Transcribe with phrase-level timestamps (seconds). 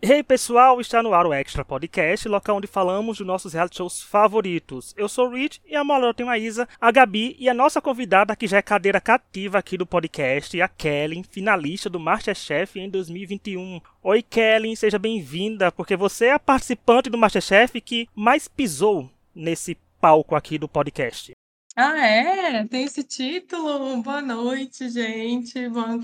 [0.00, 4.00] Hey pessoal, está no ar o Extra Podcast, local onde falamos dos nossos reality shows
[4.00, 4.94] favoritos.
[4.96, 7.82] Eu sou o Rich e a Malô tem a Isa, a Gabi e a nossa
[7.82, 12.88] convidada que já é cadeira cativa aqui do podcast, a Kellen, finalista do Masterchef em
[12.88, 13.80] 2021.
[14.04, 19.76] Oi Kellen, seja bem-vinda, porque você é a participante do Masterchef que mais pisou nesse
[20.00, 21.32] palco aqui do podcast.
[21.80, 22.66] Ah, é?
[22.66, 24.02] Tem esse título?
[24.02, 25.68] Boa noite, gente.
[25.68, 25.96] Boa,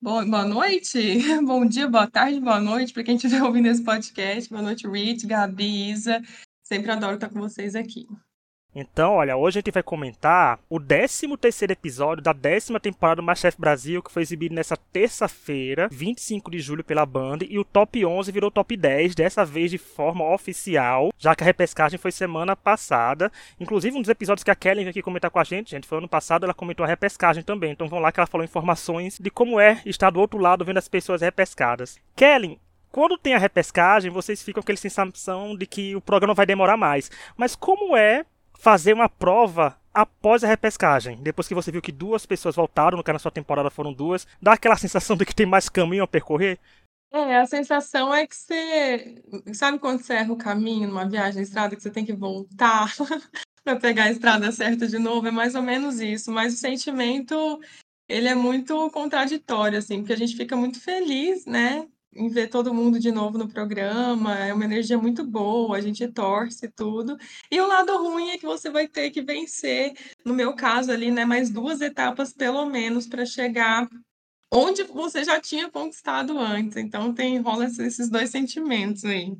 [0.00, 0.98] boa, boa noite,
[1.44, 4.48] bom dia, boa tarde, boa noite para quem estiver ouvindo esse podcast.
[4.48, 6.22] Boa noite, Rich, Gabi, Isa.
[6.62, 8.06] Sempre adoro estar com vocês aqui.
[8.78, 13.24] Então, olha, hoje a gente vai comentar o 13 terceiro episódio da décima temporada do
[13.24, 18.04] Masterchef Brasil, que foi exibido nessa terça-feira, 25 de julho, pela Band, e o top
[18.04, 22.54] 11 virou top 10, dessa vez de forma oficial, já que a repescagem foi semana
[22.54, 23.32] passada.
[23.58, 25.96] Inclusive, um dos episódios que a Kelly veio aqui comentar com a gente, gente, foi
[25.96, 27.72] ano passado, ela comentou a repescagem também.
[27.72, 30.76] Então vão lá que ela falou informações de como é estar do outro lado vendo
[30.76, 31.98] as pessoas repescadas.
[32.14, 32.60] Kelly,
[32.92, 36.76] quando tem a repescagem, vocês ficam com aquela sensação de que o programa vai demorar
[36.76, 37.10] mais.
[37.38, 38.26] Mas como é
[38.58, 41.16] fazer uma prova após a repescagem.
[41.22, 44.26] Depois que você viu que duas pessoas voltaram, no que na sua temporada foram duas,
[44.40, 46.58] dá aquela sensação de que tem mais caminho a percorrer?
[47.12, 49.22] É, a sensação é que você.
[49.54, 52.92] Sabe quando você erra o caminho numa viagem estrada, que você tem que voltar
[53.64, 55.28] para pegar a estrada certa de novo?
[55.28, 56.30] É mais ou menos isso.
[56.30, 57.58] Mas o sentimento,
[58.08, 61.88] ele é muito contraditório, assim, porque a gente fica muito feliz, né?
[62.16, 66.06] Em ver todo mundo de novo no programa, é uma energia muito boa, a gente
[66.08, 67.16] torce tudo.
[67.50, 69.92] E o lado ruim é que você vai ter que vencer,
[70.24, 73.88] no meu caso ali, né, mais duas etapas pelo menos para chegar
[74.52, 76.76] onde você já tinha conquistado antes.
[76.76, 79.36] Então tem rola esses dois sentimentos aí.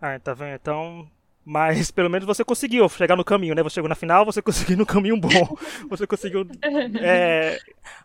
[0.00, 0.54] Ah, tá vendo?
[0.54, 1.10] Então,
[1.44, 3.62] mas pelo menos você conseguiu chegar no caminho, né?
[3.62, 5.56] Você chegou na final, você conseguiu no caminho bom.
[5.88, 6.46] Você conseguiu
[7.00, 7.58] é,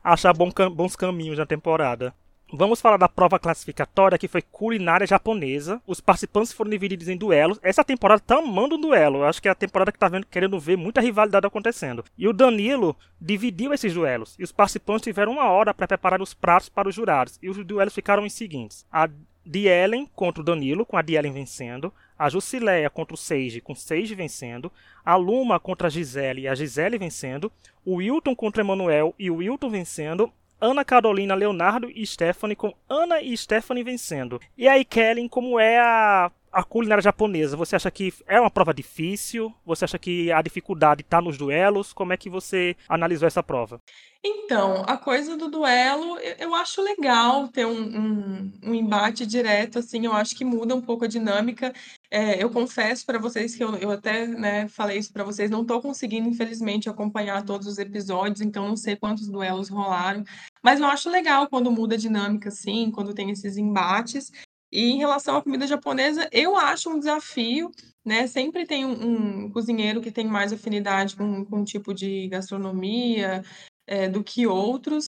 [0.04, 2.14] achar bons caminhos na temporada.
[2.58, 5.82] Vamos falar da prova classificatória que foi culinária japonesa.
[5.86, 7.60] Os participantes foram divididos em duelos.
[7.62, 9.20] Essa temporada tá amando um duelo.
[9.20, 12.06] Eu acho que é a temporada que tá vendo, querendo ver muita rivalidade acontecendo.
[12.18, 14.36] E o Danilo dividiu esses duelos.
[14.40, 17.38] E os participantes tiveram uma hora para preparar os pratos para os jurados.
[17.44, 19.10] E os duelos ficaram os seguintes: a
[19.46, 21.92] Dielen contra o Danilo, com a Dielen vencendo.
[22.18, 24.72] A Jusileia contra o Seiji, com Seiji vencendo.
[25.04, 27.52] A Luma contra a Gisele e a Gisele vencendo.
[27.84, 30.32] O Wilton contra o Emanuel e o Wilton vencendo.
[30.60, 34.40] Ana Carolina, Leonardo e Stephanie, com Ana e Stephanie vencendo.
[34.58, 37.58] E aí, Kellen, como é a, a culinária japonesa?
[37.58, 39.54] Você acha que é uma prova difícil?
[39.66, 41.92] Você acha que a dificuldade está nos duelos?
[41.92, 43.82] Como é que você analisou essa prova?
[44.24, 50.04] Então, a coisa do duelo, eu acho legal ter um, um, um embate direto, assim,
[50.04, 51.72] eu acho que muda um pouco a dinâmica.
[52.16, 55.64] É, eu confesso para vocês que eu, eu até né, falei isso para vocês, não
[55.64, 60.24] estou conseguindo, infelizmente, acompanhar todos os episódios, então não sei quantos duelos rolaram,
[60.64, 64.32] mas eu acho legal quando muda a dinâmica, assim, quando tem esses embates.
[64.72, 67.70] E em relação à comida japonesa, eu acho um desafio,
[68.06, 68.28] né?
[68.28, 73.44] Sempre tem um, um cozinheiro que tem mais afinidade com, com um tipo de gastronomia,
[73.86, 75.04] é, do que outros.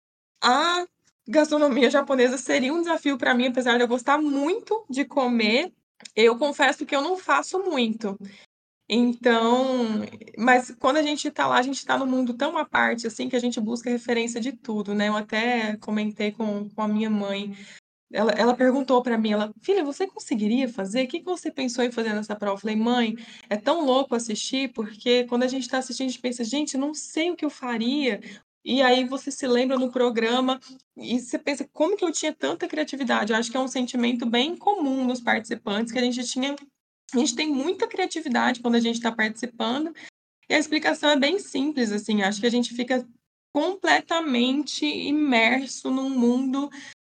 [0.41, 0.85] A
[1.27, 5.73] gastronomia japonesa seria um desafio para mim, apesar de eu gostar muito de comer.
[6.15, 8.17] Eu confesso que eu não faço muito.
[8.89, 10.01] Então,
[10.37, 13.29] mas quando a gente está lá, a gente está no mundo tão à parte, assim,
[13.29, 15.07] que a gente busca referência de tudo, né?
[15.07, 17.55] Eu até comentei com, com a minha mãe.
[18.11, 21.05] Ela, ela perguntou para mim, ela, filha, você conseguiria fazer?
[21.05, 22.55] O que, que você pensou em fazer nessa prova?
[22.55, 23.15] Eu falei, mãe,
[23.49, 26.93] é tão louco assistir, porque quando a gente está assistindo, a gente pensa, gente, não
[26.93, 28.21] sei o que eu faria,
[28.65, 30.59] e aí você se lembra no programa
[30.95, 33.33] e você pensa, como que eu tinha tanta criatividade?
[33.33, 36.55] Eu acho que é um sentimento bem comum nos participantes, que a gente tinha.
[37.13, 39.93] A gente tem muita criatividade quando a gente está participando.
[40.49, 42.21] E a explicação é bem simples, assim.
[42.21, 43.07] Acho que a gente fica
[43.53, 46.69] completamente imerso num mundo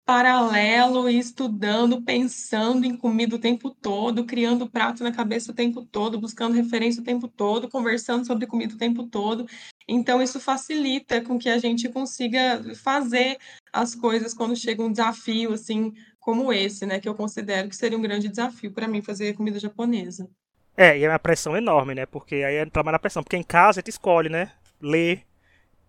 [0.06, 6.20] paralelo, estudando, pensando em comida o tempo todo, criando prato na cabeça o tempo todo,
[6.20, 9.48] buscando referência o tempo todo, conversando sobre comida o tempo todo.
[9.88, 13.38] Então, isso facilita com que a gente consiga fazer
[13.74, 17.00] as coisas quando chega um desafio, assim, como esse, né?
[17.00, 20.30] Que eu considero que seria um grande desafio para mim fazer comida japonesa.
[20.78, 22.06] É, e é uma pressão enorme, né?
[22.06, 23.24] Porque aí entra mais na pressão.
[23.24, 24.52] Porque em casa a gente escolhe, né?
[24.82, 25.20] Lê,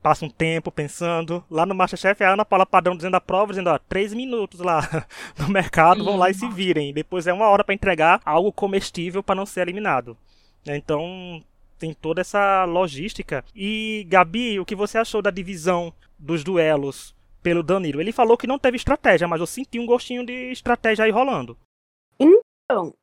[0.07, 1.45] passa um tempo pensando.
[1.51, 4.61] Lá no Masterchef é a Ana Paula Padrão dizendo a prova, dizendo, ó, três minutos
[4.61, 4.81] lá
[5.37, 6.95] no mercado, vão lá e se virem.
[6.95, 10.17] Depois é uma hora para entregar algo comestível para não ser eliminado.
[10.65, 11.43] Então,
[11.77, 13.45] tem toda essa logística.
[13.53, 17.13] E, Gabi, o que você achou da divisão dos duelos
[17.43, 18.01] pelo Danilo?
[18.01, 21.59] Ele falou que não teve estratégia, mas eu senti um gostinho de estratégia aí rolando.
[22.17, 22.95] Então,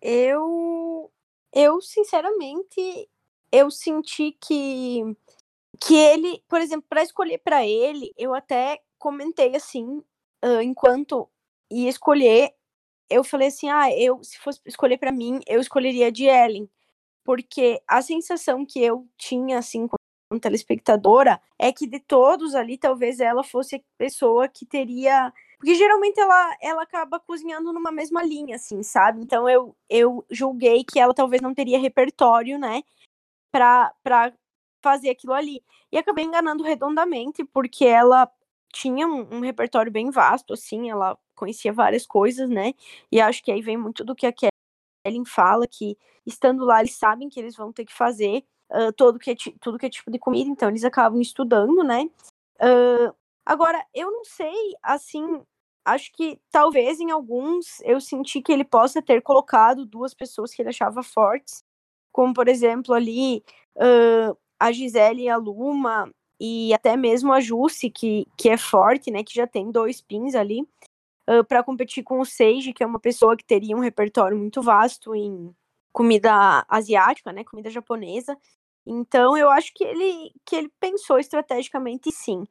[0.00, 1.10] eu.
[1.52, 3.08] Eu, sinceramente,
[3.50, 5.02] eu senti que.
[5.80, 9.98] Que ele, por exemplo, para escolher para ele, eu até comentei assim,
[10.44, 11.28] uh, enquanto
[11.70, 12.52] ia escolher,
[13.10, 16.68] eu falei assim, ah, eu se fosse escolher para mim, eu escolheria de Ellen,
[17.24, 23.20] porque a sensação que eu tinha assim como telespectadora é que de todos ali, talvez
[23.20, 25.32] ela fosse a pessoa que teria
[25.62, 29.20] porque geralmente ela, ela acaba cozinhando numa mesma linha, assim, sabe?
[29.22, 32.82] Então eu, eu julguei que ela talvez não teria repertório, né?
[33.52, 33.94] Pra
[34.82, 35.62] fazer aquilo ali.
[35.90, 38.30] E acabei enganando redondamente, porque ela
[38.72, 42.72] tinha um, um repertório bem vasto, assim, ela conhecia várias coisas, né?
[43.10, 45.96] E acho que aí vem muito do que a Kellen fala, que
[46.26, 49.78] estando lá, eles sabem que eles vão ter que fazer uh, todo que é, tudo
[49.78, 52.08] que é tipo de comida, então eles acabam estudando, né?
[52.56, 53.14] Uh,
[53.44, 55.42] agora, eu não sei, assim,
[55.84, 60.62] acho que talvez em alguns eu senti que ele possa ter colocado duas pessoas que
[60.62, 61.64] ele achava fortes,
[62.12, 63.44] como por exemplo ali
[63.76, 66.08] uh, a Gisele a Luma,
[66.40, 70.34] e até mesmo a Jussi, que, que é forte, né, que já tem dois pins
[70.34, 70.62] ali,
[71.28, 74.62] uh, para competir com o Seiji, que é uma pessoa que teria um repertório muito
[74.62, 75.54] vasto em
[75.92, 78.36] comida asiática, né, comida japonesa.
[78.86, 82.42] Então eu acho que ele que ele pensou estrategicamente sim.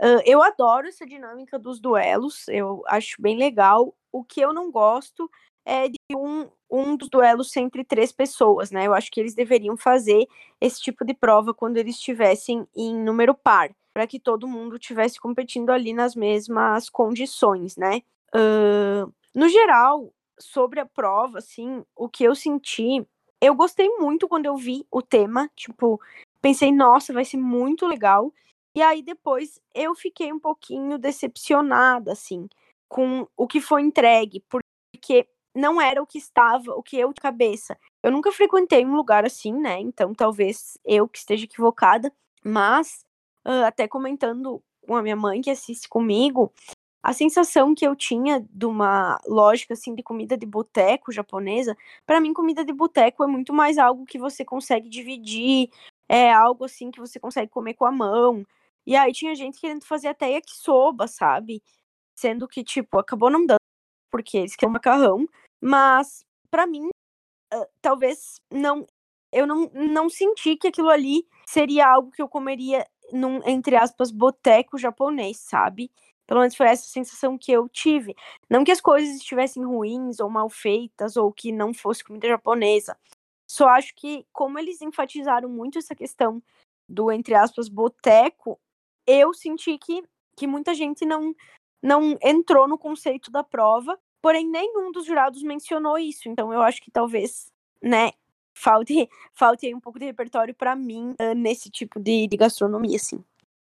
[0.00, 3.94] Uh, eu adoro essa dinâmica dos duelos, eu acho bem legal.
[4.12, 5.30] O que eu não gosto
[5.68, 8.86] é de um, um dos duelos entre três pessoas, né?
[8.86, 10.26] Eu acho que eles deveriam fazer
[10.58, 15.20] esse tipo de prova quando eles estivessem em número par, para que todo mundo estivesse
[15.20, 18.00] competindo ali nas mesmas condições, né?
[18.34, 20.10] Uh, no geral,
[20.40, 23.06] sobre a prova, assim, o que eu senti,
[23.38, 26.00] eu gostei muito quando eu vi o tema, tipo,
[26.40, 28.32] pensei, nossa, vai ser muito legal.
[28.74, 32.48] E aí depois eu fiquei um pouquinho decepcionada, assim,
[32.88, 37.20] com o que foi entregue, porque não era o que estava, o que eu de
[37.20, 37.76] cabeça.
[38.02, 39.80] Eu nunca frequentei um lugar assim, né?
[39.80, 42.12] Então talvez eu que esteja equivocada,
[42.44, 43.04] mas
[43.46, 46.52] uh, até comentando com a minha mãe que assiste comigo,
[47.02, 51.76] a sensação que eu tinha de uma lógica assim de comida de boteco japonesa,
[52.06, 55.70] para mim comida de boteco é muito mais algo que você consegue dividir,
[56.08, 58.44] é algo assim que você consegue comer com a mão,
[58.88, 61.62] e aí tinha gente querendo fazer até yakisoba, sabe?
[62.16, 63.60] Sendo que, tipo, acabou não dando,
[64.10, 65.28] porque eles querem macarrão.
[65.60, 66.88] Mas, para mim,
[67.52, 68.86] uh, talvez não.
[69.30, 74.10] Eu não, não senti que aquilo ali seria algo que eu comeria num, entre aspas,
[74.10, 75.90] boteco japonês, sabe?
[76.26, 78.14] Pelo menos foi essa sensação que eu tive.
[78.50, 82.96] Não que as coisas estivessem ruins ou mal feitas ou que não fosse comida japonesa.
[83.50, 86.42] Só acho que, como eles enfatizaram muito essa questão
[86.88, 88.60] do, entre aspas, boteco,
[89.06, 90.02] eu senti que,
[90.36, 91.34] que muita gente não,
[91.82, 96.28] não entrou no conceito da prova, porém nenhum dos jurados mencionou isso.
[96.28, 97.50] Então eu acho que talvez,
[97.82, 98.12] né,
[98.54, 103.22] falte, falte um pouco de repertório para mim uh, nesse tipo de, de gastronomia, assim.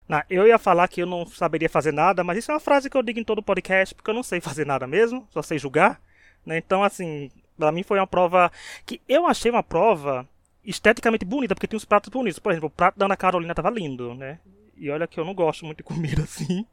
[0.08, 2.90] Não, eu ia falar que eu não saberia fazer nada, mas isso é uma frase
[2.90, 5.58] que eu digo em todo podcast, porque eu não sei fazer nada mesmo, só sei
[5.58, 6.00] julgar.
[6.44, 6.58] Né?
[6.58, 8.50] Então, assim, para mim foi uma prova
[8.84, 10.28] que eu achei uma prova
[10.64, 12.38] esteticamente bonita, porque tinha uns pratos bonitos.
[12.38, 14.40] Por exemplo, o prato da Ana Carolina tava lindo, né?
[14.76, 16.66] E olha que eu não gosto muito de comida assim.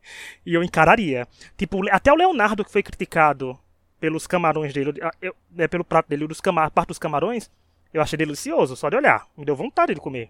[0.46, 1.28] E eu encararia.
[1.56, 3.60] Tipo, até o Leonardo que foi criticado
[4.00, 7.50] pelos camarões dele, eu, né, pelo prato dele, dos camar, parte dos camarões,
[7.94, 9.28] eu achei delicioso, só de olhar.
[9.36, 10.30] Me deu vontade de comer.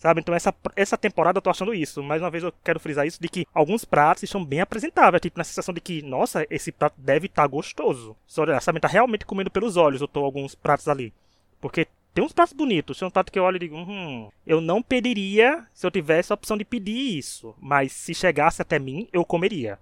[0.00, 0.20] Sabe?
[0.20, 2.02] Então essa, essa temporada eu tô achando isso.
[2.02, 5.20] Mais uma vez eu quero frisar isso, de que alguns pratos estão bem apresentáveis.
[5.20, 8.16] Tipo, na sensação de que, nossa, esse prato deve estar tá gostoso.
[8.26, 8.80] Só de olhar, sabe?
[8.80, 11.12] Tá realmente comendo pelos olhos, eu tô alguns pratos ali.
[11.60, 12.98] Porque tem uns pratos bonitos.
[12.98, 16.32] Tem um prato que eu olho e digo, hum, eu não pediria se eu tivesse
[16.32, 17.54] a opção de pedir isso.
[17.60, 19.78] Mas se chegasse até mim, eu comeria.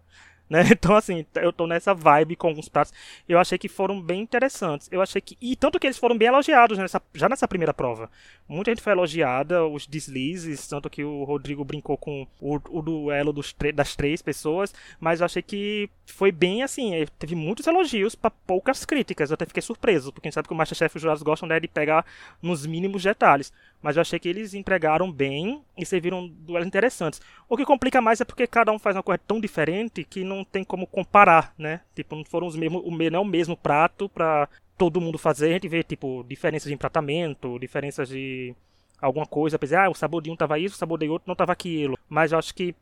[0.49, 0.63] Né?
[0.79, 2.93] Então, assim, eu tô nessa vibe com alguns pratos.
[3.29, 4.89] Eu achei que foram bem interessantes.
[4.91, 5.37] Eu achei que.
[5.41, 8.11] E tanto que eles foram bem elogiados nessa, já nessa primeira prova.
[8.49, 13.35] Muita gente foi elogiada, os deslizes, tanto que o Rodrigo brincou com o, o duelo
[13.75, 14.73] das três pessoas.
[15.01, 16.95] Mas eu achei que foi bem assim.
[16.95, 19.31] Eh, teve muitos elogios para poucas críticas.
[19.31, 21.59] Eu até fiquei surpreso, porque a gente sabe que o Masterchef os jurados gostam né,
[21.61, 22.07] de pegar
[22.41, 27.21] nos mínimos detalhes mas eu achei que eles entregaram bem e serviram duelos interessantes.
[27.49, 30.45] O que complica mais é porque cada um faz uma coisa tão diferente que não
[30.45, 31.81] tem como comparar, né?
[31.95, 35.51] Tipo, não foram os mesmos, o não é o mesmo prato para todo mundo fazer.
[35.51, 38.55] A gente vê tipo diferenças de empratamento, diferenças de
[39.01, 41.37] alguma coisa, apesar ah, o sabor de um tava isso, o sabor de outro não
[41.37, 41.97] tava aquilo.
[42.09, 42.75] Mas eu acho que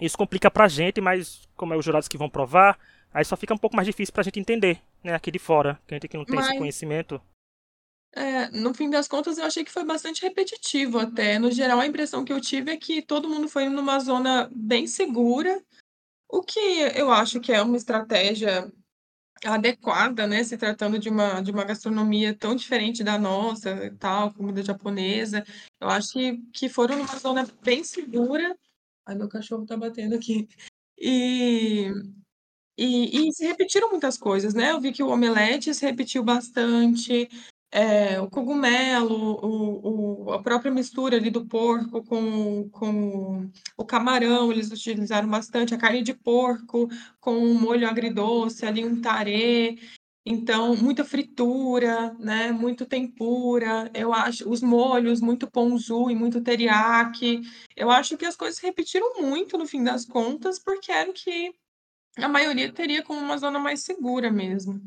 [0.00, 2.78] isso complica pra gente, mas como é os jurados que vão provar,
[3.12, 5.94] aí só fica um pouco mais difícil pra gente entender, né, aqui de fora, que
[5.94, 6.46] a gente que não tem mas...
[6.46, 7.20] esse conhecimento.
[8.12, 11.38] É, no fim das contas, eu achei que foi bastante repetitivo até.
[11.38, 14.86] No geral, a impressão que eu tive é que todo mundo foi numa zona bem
[14.86, 15.62] segura,
[16.28, 16.58] o que
[16.94, 18.72] eu acho que é uma estratégia
[19.44, 20.44] adequada, né?
[20.44, 25.44] Se tratando de uma, de uma gastronomia tão diferente da nossa, tal, comida japonesa.
[25.80, 28.56] Eu acho que, que foram numa zona bem segura.
[29.06, 30.48] Ai, meu cachorro tá batendo aqui.
[30.98, 31.90] E,
[32.76, 34.70] E, e se repetiram muitas coisas, né?
[34.70, 37.28] Eu vi que o omelete se repetiu bastante,
[37.72, 44.50] é, o cogumelo, o, o, a própria mistura ali do porco com, com o camarão,
[44.50, 46.88] eles utilizaram bastante, a carne de porco
[47.20, 49.78] com um molho agridoce, ali um tarê,
[50.26, 57.40] então muita fritura, né, muito tempura, eu acho, os molhos, muito ponzu e muito teriyaki,
[57.76, 61.54] eu acho que as coisas repetiram muito no fim das contas, porque era o que
[62.16, 64.80] a maioria teria como uma zona mais segura mesmo.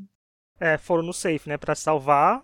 [0.60, 2.44] É, foram no safe, né, para salvar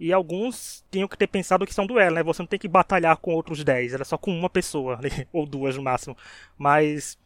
[0.00, 2.22] e alguns tinham que ter pensado que são duelo, né?
[2.22, 5.10] Você não tem que batalhar com outros 10, era só com uma pessoa, né?
[5.30, 6.16] ou duas no máximo.
[6.56, 7.18] Mas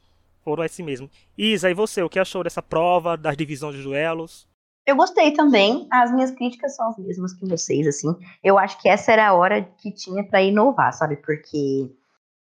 [0.42, 1.08] foram assim mesmo.
[1.38, 4.48] Isa, e você, o que achou dessa prova, das divisões de duelos?
[4.84, 5.86] Eu gostei também.
[5.90, 8.14] As minhas críticas são as mesmas que vocês, assim.
[8.42, 11.16] Eu acho que essa era a hora que tinha para inovar, sabe?
[11.16, 11.90] Porque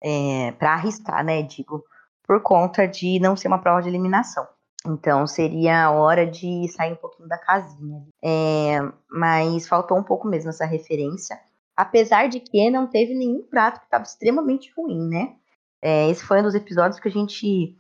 [0.03, 1.43] é, para arriscar, né?
[1.43, 1.85] Digo,
[2.25, 4.47] por conta de não ser uma prova de eliminação.
[4.85, 8.05] Então seria a hora de sair um pouquinho da casinha.
[8.23, 11.39] É, mas faltou um pouco mesmo essa referência.
[11.75, 15.35] Apesar de que não teve nenhum prato que estava extremamente ruim, né?
[15.81, 17.77] É, esse foi um dos episódios que a gente.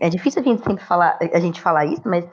[0.00, 2.26] É difícil a gente sempre falar, a gente falar isso, mas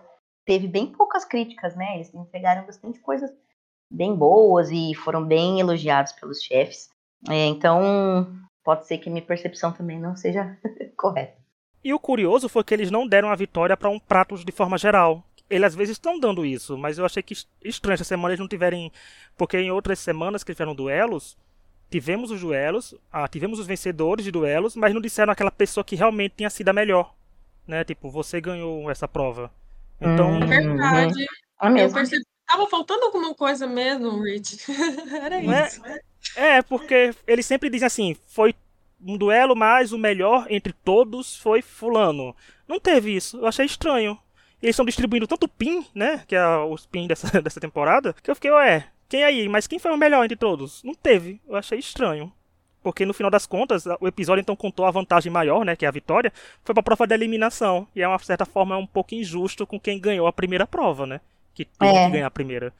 [0.46, 1.96] teve bem poucas críticas, né?
[1.96, 3.32] Eles entregaram bastante coisas
[3.92, 6.90] bem boas e foram bem elogiados pelos chefes.
[7.30, 8.28] É, então,
[8.64, 10.58] pode ser que minha percepção também não seja
[10.98, 11.43] correta.
[11.84, 14.78] E o curioso foi que eles não deram a vitória para um prato de forma
[14.78, 15.24] geral.
[15.50, 18.48] Eles às vezes estão dando isso, mas eu achei que estranho essa semana eles não
[18.48, 18.92] tiverem.
[19.38, 21.38] Porque em outras semanas que tiveram duelos,
[21.92, 25.96] tivemos os duelos, ah, tivemos os vencedores de duelos, mas não disseram aquela pessoa que
[25.96, 27.14] realmente tinha sido a melhor.
[27.68, 27.84] Né?
[27.84, 29.52] Tipo, você ganhou essa prova.
[30.00, 30.32] Então.
[30.32, 31.26] Hum, Verdade.
[31.62, 34.60] Hum, eu percebi tava faltando alguma coisa mesmo, Rich.
[35.12, 35.68] Era é?
[35.68, 35.82] isso.
[36.36, 38.56] É, é, porque eles sempre dizem assim, foi
[39.06, 42.36] um duelo, mas o melhor entre todos foi fulano.
[42.68, 43.38] Não teve isso.
[43.38, 44.18] Eu achei estranho.
[44.62, 46.24] Eles estão distribuindo tanto pin, né?
[46.28, 48.14] Que é os pin dessa, dessa temporada.
[48.24, 49.50] Que eu fiquei, ué, quem aí?
[49.50, 50.82] Mas quem foi o melhor entre todos?
[50.84, 51.42] Não teve.
[51.48, 52.32] Eu achei estranho.
[52.82, 55.76] Porque no final das contas, o episódio então contou a vantagem maior, né?
[55.76, 56.32] Que é a vitória.
[56.64, 57.88] Foi pra prova da eliminação.
[57.96, 61.22] E é uma certa forma um pouco injusto com quem ganhou a primeira prova, né?
[61.54, 62.06] Que teve é.
[62.06, 62.74] que ganhar a primeira.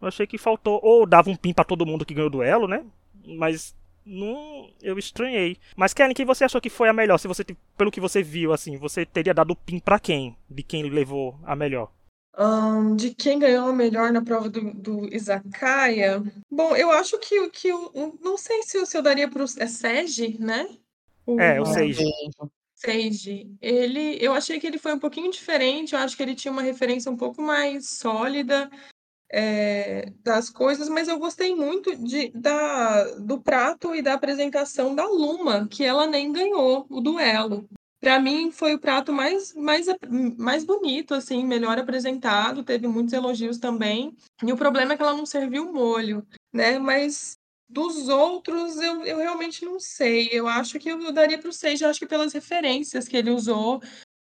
[0.00, 0.80] Eu achei que faltou.
[0.82, 2.84] Ou dava um pin para todo mundo que ganhou o duelo, né?
[3.24, 3.74] Mas
[4.04, 5.56] não, eu estranhei.
[5.76, 7.18] Mas Kellen, quem você achou que foi a melhor?
[7.18, 7.44] Se você,
[7.76, 10.36] pelo que você viu, assim, você teria dado o pin para quem?
[10.50, 11.90] De quem levou a melhor?
[12.38, 16.22] Um, de quem ganhou a melhor na prova do, do Izakaya?
[16.50, 19.66] Bom, eu acho que, que eu, não sei se, se eu daria para o é
[19.66, 20.66] Sege, né?
[21.26, 22.04] O, é, o Sage.
[22.74, 23.48] Sage.
[23.60, 25.94] Ele, eu achei que ele foi um pouquinho diferente.
[25.94, 28.68] Eu acho que ele tinha uma referência um pouco mais sólida
[29.32, 35.06] é, das coisas, mas eu gostei muito de, da, do prato e da apresentação da
[35.06, 37.66] Luma, que ela nem ganhou o duelo.
[37.98, 39.86] Para mim foi o prato mais, mais,
[40.36, 44.14] mais bonito, assim, melhor apresentado, teve muitos elogios também.
[44.44, 46.78] E o problema é que ela não serviu molho, né?
[46.78, 50.28] Mas dos outros, eu, eu realmente não sei.
[50.30, 53.80] Eu acho que eu daria para o Sage, acho que pelas referências que ele usou,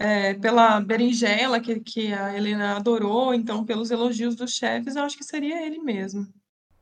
[0.01, 5.17] é, pela berinjela que, que a Helena adorou, então pelos elogios dos chefes, eu acho
[5.17, 6.27] que seria ele mesmo.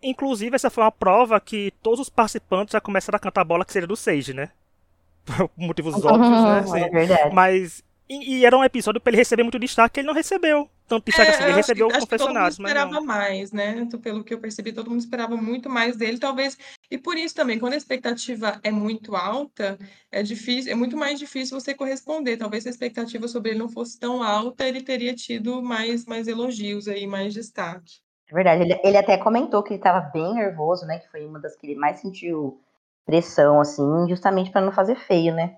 [0.01, 3.65] Inclusive, essa foi uma prova que todos os participantes já começaram a cantar a bola
[3.65, 4.51] que seria do Sage, né?
[5.27, 6.59] Por motivos óbvios, né?
[6.61, 7.35] Assim, é verdade.
[7.35, 10.69] Mas e, e, era um episódio para ele receber muito destaque que ele não recebeu.
[10.87, 12.57] Tanto destaque é, assim, ele recebeu que, confessionários.
[12.57, 13.87] Todo mundo esperava mais, né?
[14.03, 16.57] Pelo que eu percebi, todo mundo esperava muito mais dele, talvez.
[16.91, 19.79] E por isso também, quando a expectativa é muito alta,
[20.11, 22.39] é difícil, é muito mais difícil você corresponder.
[22.39, 26.27] Talvez se a expectativa sobre ele não fosse tão alta, ele teria tido mais, mais
[26.27, 28.01] elogios aí, mais destaque.
[28.31, 28.63] É verdade.
[28.63, 30.99] Ele, ele até comentou que ele estava bem nervoso, né?
[30.99, 32.61] Que foi uma das que ele mais sentiu
[33.05, 35.57] pressão, assim, justamente para não fazer feio, né?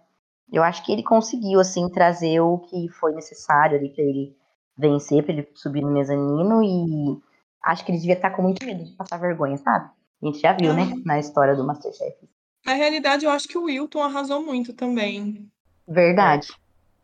[0.52, 4.36] Eu acho que ele conseguiu, assim, trazer o que foi necessário ali para ele
[4.76, 7.20] vencer, para ele subir no mezanino e
[7.62, 9.90] acho que ele devia estar com muito medo de passar vergonha, sabe?
[10.22, 11.02] A gente já viu, né, uhum.
[11.04, 12.16] na história do Masterchef.
[12.64, 15.50] Na realidade, eu acho que o Wilton arrasou muito também.
[15.88, 16.48] Verdade.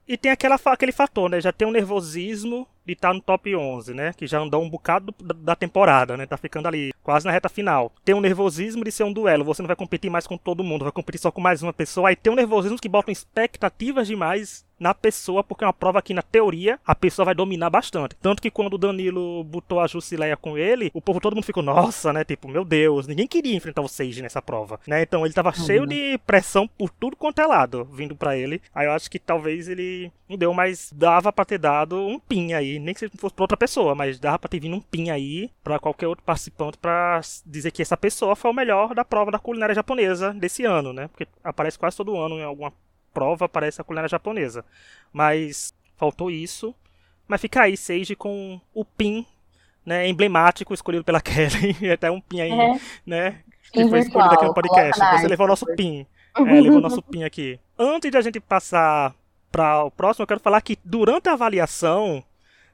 [0.07, 1.41] E tem aquela, aquele fator, né?
[1.41, 4.13] Já tem um nervosismo de estar tá no top 11, né?
[4.17, 6.27] Que já andou um bocado da temporada, né?
[6.27, 7.93] Tá ficando ali quase na reta final.
[8.05, 10.85] Tem um nervosismo de ser um duelo, você não vai competir mais com todo mundo,
[10.85, 12.09] vai competir só com mais uma pessoa.
[12.09, 16.15] Aí tem um nervosismo que botam expectativas demais na pessoa, porque é uma prova que,
[16.15, 18.15] na teoria, a pessoa vai dominar bastante.
[18.17, 21.63] Tanto que quando o Danilo botou a Jusileia com ele, o povo todo mundo ficou,
[21.63, 22.25] nossa, né?
[22.25, 25.03] Tipo, meu Deus, ninguém queria enfrentar o Sage nessa prova, né?
[25.03, 25.65] Então ele tava uhum.
[25.65, 28.61] cheio de pressão por tudo quanto é lado, vindo para ele.
[28.75, 32.53] Aí eu acho que talvez ele não deu, mas dava para ter dado um pin
[32.53, 35.51] aí, nem que fosse pra outra pessoa, mas dava pra ter vindo um pin aí
[35.63, 39.39] para qualquer outro participante para dizer que essa pessoa foi o melhor da prova da
[39.39, 41.09] culinária japonesa desse ano, né?
[41.09, 42.73] Porque aparece quase todo ano em alguma
[43.17, 44.63] prova aparece a culinária japonesa.
[45.11, 46.75] Mas faltou isso.
[47.27, 49.27] Mas fica aí, Sage, com o pin
[49.87, 51.75] né, emblemático escolhido pela Kelly.
[51.81, 52.81] e até um pin aí, é.
[53.07, 53.41] né?
[53.73, 55.03] Que foi escolhido aqui no podcast.
[55.19, 56.07] Você levou o nosso pin.
[56.39, 57.59] É, levou o nosso pin aqui.
[57.79, 59.15] Antes de a gente passar
[59.51, 62.23] para o próximo, eu quero falar que durante a avaliação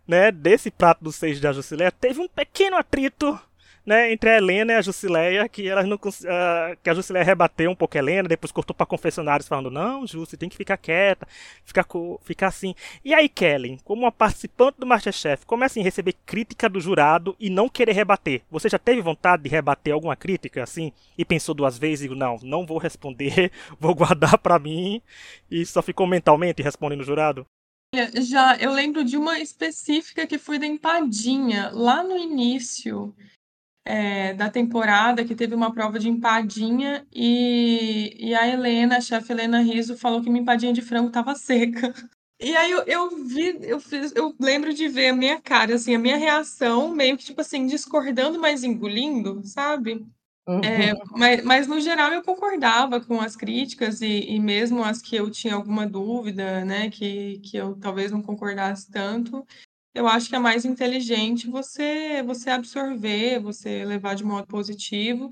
[0.05, 3.39] né, desse prato do seis da Jusileia, teve um pequeno atrito
[3.85, 7.71] né, entre a Helena e a Jusileia, que elas não uh, que a Jusileia rebateu
[7.71, 10.77] um pouco a Helena, depois cortou para confessionários falando: "Não, Ju, você tem que ficar
[10.77, 11.27] quieta,
[11.65, 11.87] ficar
[12.23, 12.75] ficar assim".
[13.05, 17.51] E aí Kellen, como uma participante do MasterChef, começa a receber crítica do jurado e
[17.51, 18.43] não querer rebater.
[18.51, 22.37] Você já teve vontade de rebater alguma crítica assim e pensou duas vezes e não,
[22.43, 25.03] não vou responder, vou guardar para mim
[25.51, 27.45] e só ficou mentalmente respondendo o jurado?
[28.15, 33.15] Já, eu lembro de uma específica que foi da empadinha, lá no início
[33.85, 39.33] é, da temporada, que teve uma prova de empadinha, e, e a Helena, a chefe
[39.33, 41.93] Helena Riso, falou que minha empadinha de frango estava seca.
[42.41, 45.95] E aí eu, eu vi, eu fiz, eu lembro de ver a minha cara, assim,
[45.95, 50.05] a minha reação, meio que, tipo assim, discordando, mas engolindo, sabe?
[50.47, 50.65] É, uhum.
[50.65, 55.15] É, mas, mas, no geral eu concordava com as críticas e, e, mesmo as que
[55.15, 59.47] eu tinha alguma dúvida, né, que, que eu talvez não concordasse tanto,
[59.95, 65.31] eu acho que é mais inteligente você você absorver, você levar de modo positivo,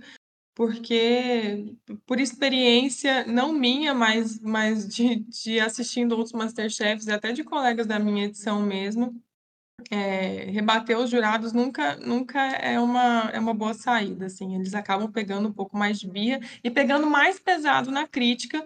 [0.55, 1.75] porque
[2.07, 7.87] por experiência, não minha, mas, mas de, de assistindo outros Masterchefs e até de colegas
[7.87, 9.19] da minha edição mesmo,
[9.91, 15.11] é, rebater os jurados nunca, nunca é uma, é uma boa saída, assim, eles acabam
[15.11, 18.65] pegando um pouco mais de birra e pegando mais pesado na crítica,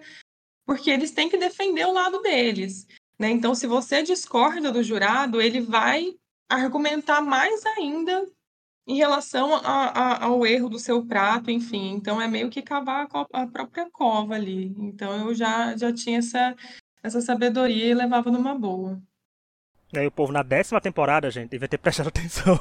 [0.65, 2.85] porque eles têm que defender o lado deles.
[3.17, 3.29] Né?
[3.31, 6.15] Então, se você discorda do jurado, ele vai
[6.49, 8.25] argumentar mais ainda
[8.87, 11.93] em relação a, a, ao erro do seu prato, enfim.
[11.93, 14.75] Então, é meio que cavar a, a própria cova ali.
[14.77, 16.55] Então, eu já, já tinha essa,
[17.01, 19.01] essa sabedoria e levava numa boa.
[19.93, 22.59] E aí o povo na décima temporada, gente, devia ter prestado atenção.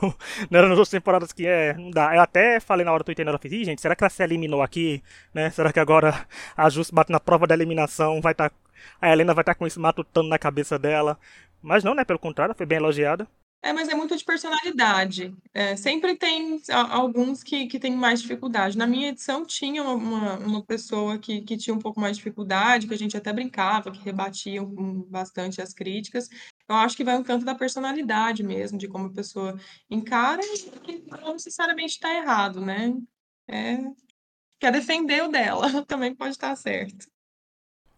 [0.50, 2.14] Não era nas outras temporadas que é, não dá.
[2.14, 4.62] Eu até falei na hora do Twitter, eu fiz, gente, será que ela se eliminou
[4.62, 5.02] aqui?
[5.32, 5.50] Né?
[5.50, 8.50] Será que agora a Just bate na prova da eliminação, vai estar...
[8.50, 8.56] Tá,
[9.00, 11.18] a Helena vai estar tá com isso matutando na cabeça dela.
[11.62, 12.04] Mas não, né?
[12.04, 13.28] Pelo contrário, foi bem elogiada.
[13.64, 15.34] É, mas é muito de personalidade.
[15.54, 18.76] É, sempre tem alguns que, que têm mais dificuldade.
[18.76, 22.86] Na minha edição tinha uma, uma pessoa que, que tinha um pouco mais de dificuldade,
[22.86, 24.60] que a gente até brincava, que rebatia
[25.08, 26.28] bastante as críticas.
[26.68, 30.42] Eu acho que vai um tanto da personalidade mesmo, de como a pessoa encara
[30.86, 32.94] e não necessariamente está errado, né?
[33.48, 33.78] É,
[34.60, 37.06] quer defender o dela, também pode estar certo.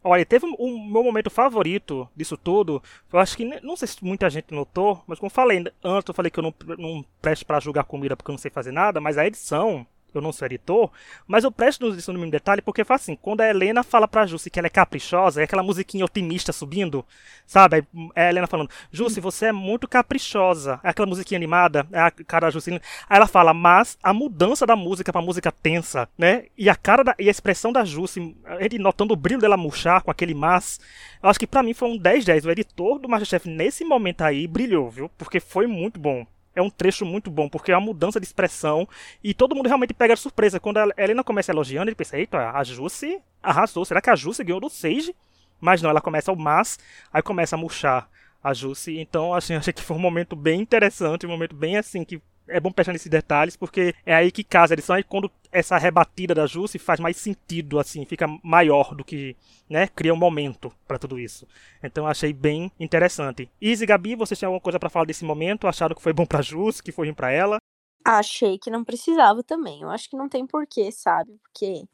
[0.06, 2.82] Olha, teve o meu momento favorito disso tudo.
[3.12, 6.30] Eu acho que, não sei se muita gente notou, mas como falei antes, eu falei
[6.30, 9.18] que eu não, não presto para julgar comida porque eu não sei fazer nada, mas
[9.18, 10.90] a edição eu não sou editor,
[11.26, 14.26] mas eu presto atenção no mínimo detalhe porque faz assim, quando a Helena fala pra
[14.26, 17.04] Jussi que ela é caprichosa, é aquela musiquinha otimista subindo,
[17.46, 17.86] sabe?
[18.14, 20.80] É a Helena falando, Jussi, você é muito caprichosa.
[20.82, 22.70] É aquela musiquinha animada, é a cara da Jussi.
[22.72, 22.80] Aí
[23.16, 26.46] ela fala, mas a mudança da música pra música tensa, né?
[26.56, 30.02] E a cara da, e a expressão da Jussi, ele notando o brilho dela murchar
[30.02, 30.80] com aquele mas,
[31.22, 32.44] eu acho que para mim foi um 10-10.
[32.44, 35.08] O editor do Masterchef nesse momento aí brilhou, viu?
[35.16, 38.88] Porque foi muito bom é um trecho muito bom, porque é uma mudança de expressão
[39.22, 40.58] e todo mundo realmente pega de surpresa.
[40.58, 43.84] Quando a Helena começa elogiando, ele pensa, eita, a Jussi arrasou.
[43.84, 45.14] Será que a Jussi ganhou do Sage?
[45.60, 46.78] Mas não, ela começa o mas,
[47.12, 48.08] aí começa a murchar
[48.42, 48.98] a Jussi.
[48.98, 52.60] Então, assim, achei que foi um momento bem interessante, um momento bem assim, que é
[52.60, 56.34] bom prestar nesses detalhes, porque é aí que casa a edição, e quando essa rebatida
[56.34, 59.36] da Jussi faz mais sentido, assim, fica maior do que,
[59.68, 61.46] né, cria um momento para tudo isso.
[61.82, 63.50] Então achei bem interessante.
[63.60, 65.66] Izzy Gabi, vocês têm alguma coisa para falar desse momento?
[65.66, 67.58] Acharam que foi bom pra Jussi, que foi ruim pra ela?
[68.04, 69.82] Achei que não precisava também.
[69.82, 71.36] Eu acho que não tem porquê, sabe?
[71.42, 71.84] Porque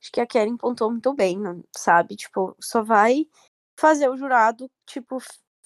[0.00, 1.38] acho que a Karen pontou muito bem,
[1.76, 2.16] sabe?
[2.16, 3.26] Tipo, só vai
[3.78, 5.18] fazer o jurado, tipo,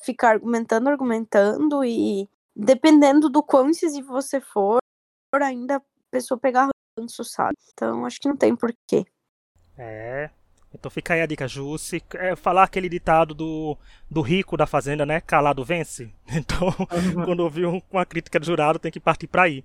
[0.02, 4.78] ficar argumentando, argumentando e dependendo do quão incisivo você for,
[5.34, 7.56] ainda a pessoa pegar ranço, sabe?
[7.72, 9.04] Então acho que não tem porquê.
[9.76, 10.30] É.
[10.72, 12.02] Então fica aí a dica, Jussi.
[12.14, 13.76] É falar aquele ditado do,
[14.10, 15.20] do rico da fazenda, né?
[15.20, 16.12] Calado vence.
[16.26, 17.24] Então, uhum.
[17.24, 19.64] quando ouvir uma crítica do jurado, tem que partir para aí.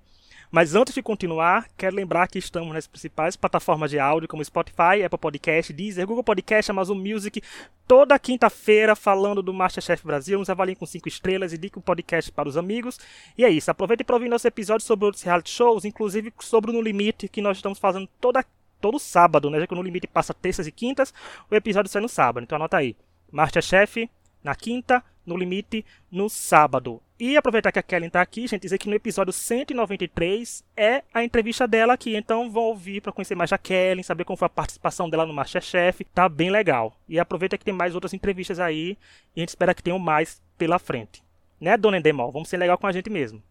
[0.50, 5.04] Mas antes de continuar, quero lembrar que estamos nas principais plataformas de áudio como Spotify,
[5.04, 7.40] Apple Podcast, Deezer, Google Podcast, Amazon Music,
[7.86, 10.38] toda quinta-feira falando do Masterchef Brasil.
[10.40, 12.98] Nos avaliem com 5 estrelas e dica o podcast para os amigos.
[13.38, 16.74] E é isso, aproveite para ouvir nosso episódio sobre outros reality shows, inclusive sobre o
[16.74, 18.44] No Limite, que nós estamos fazendo toda,
[18.80, 19.60] todo sábado, né?
[19.60, 21.14] Já que o No Limite passa terças e quintas,
[21.48, 22.42] o episódio sai no sábado.
[22.42, 22.96] Então anota aí.
[23.30, 24.10] Masterchef
[24.42, 27.00] na quinta, no limite no sábado.
[27.18, 31.22] E aproveitar que a Kellen está aqui, gente, dizer que no episódio 193 é a
[31.22, 32.16] entrevista dela aqui.
[32.16, 35.34] Então vão ouvir para conhecer mais a Kellen, saber como foi a participação dela no
[35.34, 36.02] Masterchef.
[36.14, 36.96] Tá bem legal.
[37.06, 38.96] E aproveita que tem mais outras entrevistas aí
[39.36, 41.22] e a gente espera que tenham mais pela frente.
[41.60, 42.32] Né, Dona Endemol?
[42.32, 43.42] Vamos ser legal com a gente mesmo.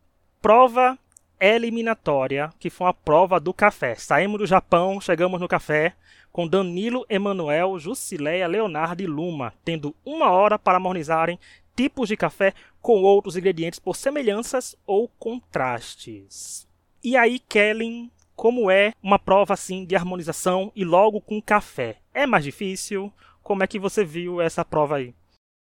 [0.42, 0.98] Prova
[1.40, 3.96] eliminatória, que foi uma prova do café.
[3.96, 5.96] Saímos do Japão, chegamos no café
[6.32, 11.40] com Danilo, Emanuel, Jusileia, Leonardo e Luma, tendo uma hora para harmonizarem
[11.76, 16.68] tipos de café com outros ingredientes por semelhanças ou contrastes.
[17.04, 21.98] E aí, Kellen, como é uma prova assim de harmonização e logo com café?
[22.14, 23.12] É mais difícil?
[23.42, 25.14] Como é que você viu essa prova aí?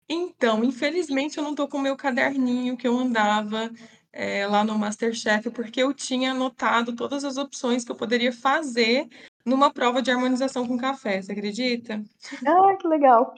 [0.08, 3.71] Então, infelizmente eu não tô com o meu caderninho que eu andava
[4.13, 9.10] é, lá no Masterchef, porque eu tinha anotado todas as opções que eu poderia fazer
[9.43, 12.02] numa prova de harmonização com café, você acredita?
[12.45, 13.34] Ah, que legal.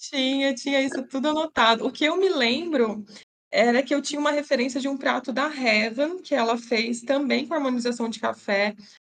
[0.00, 1.86] Tinha, tinha isso tudo anotado.
[1.86, 3.04] O que eu me lembro
[3.50, 7.46] era que eu tinha uma referência de um prato da Heaven, que ela fez também
[7.46, 8.76] com harmonização de café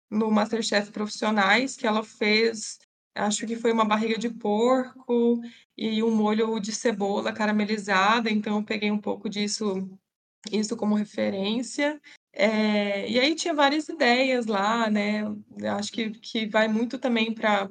[0.09, 2.77] no Masterchef Profissionais, que ela fez,
[3.15, 5.41] acho que foi uma barriga de porco
[5.75, 9.89] e um molho de cebola caramelizada, então eu peguei um pouco disso
[10.51, 11.99] isso como referência.
[12.33, 15.23] É, e aí tinha várias ideias lá, né?
[15.77, 17.69] Acho que, que vai muito também para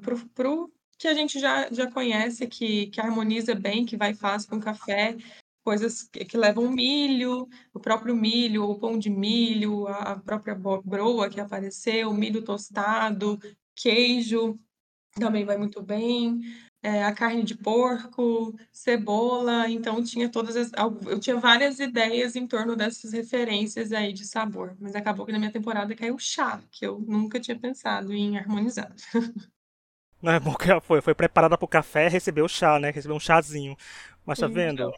[0.49, 4.61] o que a gente já, já conhece, que, que harmoniza bem, que vai fácil com
[4.61, 5.17] café,
[5.63, 11.29] coisas que, que levam milho, o próprio milho, o pão de milho, a própria broa
[11.29, 13.39] que apareceu, milho tostado,
[13.75, 14.59] queijo
[15.19, 16.41] também vai muito bem
[16.85, 20.71] é, a carne de porco, cebola, então tinha todas as,
[21.07, 25.39] eu tinha várias ideias em torno dessas referências aí de sabor, mas acabou que na
[25.39, 28.95] minha temporada caiu chá, que eu nunca tinha pensado em harmonizar.
[30.21, 32.91] Não é bom que foi, foi preparada para o café, recebeu chá, né?
[32.91, 33.77] Recebeu um chazinho.
[34.25, 34.91] Mas tá vendo?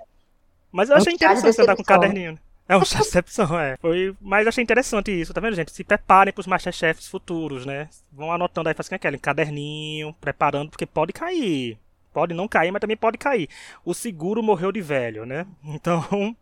[0.71, 2.39] Mas eu achei interessante você andar com o caderninho.
[2.69, 2.75] Né?
[2.75, 3.77] É um de decepção, é.
[3.79, 5.73] Foi, mas achei interessante isso, tá vendo, gente?
[5.73, 7.89] Se preparem pros Masterchefs futuros, né?
[8.13, 11.79] Vão anotando aí, fazendo aquele caderninho, preparando, porque pode cair.
[12.13, 13.49] Pode não cair, mas também pode cair.
[13.85, 15.47] O seguro morreu de velho, né?
[15.65, 16.35] Então.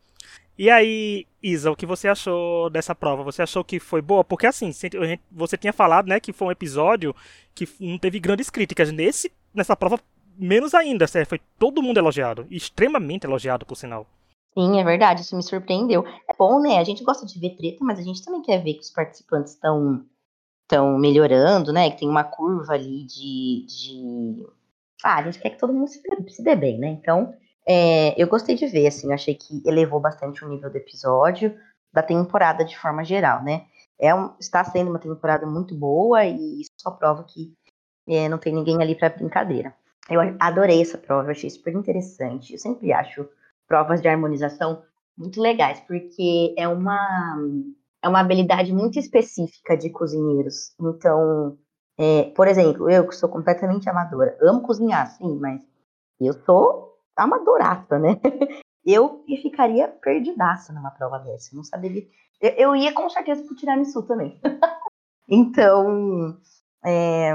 [0.56, 3.24] E aí, Isa, o que você achou dessa prova?
[3.24, 4.22] Você achou que foi boa?
[4.22, 4.70] Porque assim,
[5.32, 7.14] você tinha falado, né, que foi um episódio
[7.52, 8.92] que não teve grandes críticas.
[8.92, 9.98] Nesse, nessa prova,
[10.38, 11.06] menos ainda?
[11.26, 12.46] Foi todo mundo elogiado.
[12.50, 14.06] Extremamente elogiado, por sinal.
[14.56, 16.06] Sim, é verdade, isso me surpreendeu.
[16.06, 16.78] É bom, né?
[16.78, 19.54] A gente gosta de ver treta, mas a gente também quer ver que os participantes
[19.54, 20.04] estão
[20.64, 21.90] estão melhorando, né?
[21.90, 24.46] Que tem uma curva ali de, de...
[25.02, 26.88] Ah, a gente quer que todo mundo se dê, se dê bem, né?
[26.88, 27.34] Então,
[27.66, 31.54] é, eu gostei de ver, assim, eu achei que elevou bastante o nível do episódio,
[31.92, 33.66] da temporada de forma geral, né?
[33.98, 37.52] É um, está sendo uma temporada muito boa e isso só prova que
[38.08, 39.74] é, não tem ninguém ali para brincadeira.
[40.10, 42.52] Eu adorei essa prova, eu achei super interessante.
[42.52, 43.28] Eu sempre acho
[43.66, 44.82] provas de harmonização
[45.16, 47.38] muito legais, porque é uma,
[48.02, 50.74] é uma habilidade muito específica de cozinheiros.
[50.80, 51.56] Então,
[51.98, 55.62] é, por exemplo, eu que sou completamente amadora, amo cozinhar, sim, mas
[56.20, 58.20] eu sou amadoraça, né?
[58.86, 62.06] Eu ficaria perdidaça numa prova dessa, não saberia.
[62.38, 64.38] Eu, eu ia com certeza pro tiramisu também.
[65.26, 66.36] então,
[66.84, 67.32] é,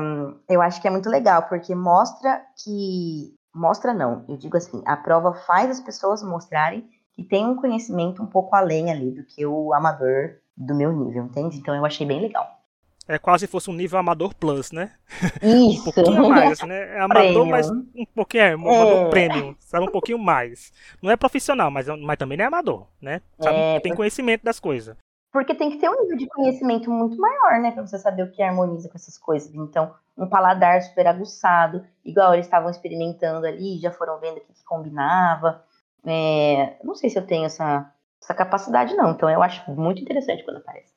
[0.47, 4.95] eu acho que é muito legal, porque mostra que mostra não, eu digo assim, a
[4.95, 9.45] prova faz as pessoas mostrarem que tem um conhecimento um pouco além ali do que
[9.45, 11.57] o amador do meu nível, entende?
[11.57, 12.59] Então eu achei bem legal.
[13.07, 14.91] É quase se fosse um nível amador plus, né?
[15.41, 15.89] Isso.
[15.89, 16.95] um pouquinho mais, né?
[16.95, 17.45] É amador, premium.
[17.45, 19.09] mas um pouquinho, é, um amador é.
[19.09, 19.85] premium, sabe?
[19.85, 20.71] Um pouquinho mais.
[21.01, 23.21] Não é profissional, mas, mas também não é amador, né?
[23.39, 23.57] Sabe?
[23.57, 24.95] É, tem conhecimento das coisas.
[25.31, 27.71] Porque tem que ter um nível de conhecimento muito maior, né?
[27.71, 29.53] Pra você saber o que harmoniza com essas coisas.
[29.55, 34.53] Então, um paladar super aguçado, igual eles estavam experimentando ali, já foram vendo o que,
[34.53, 35.63] que combinava.
[36.05, 39.11] É, não sei se eu tenho essa, essa capacidade, não.
[39.11, 40.93] Então, eu acho muito interessante quando aparece.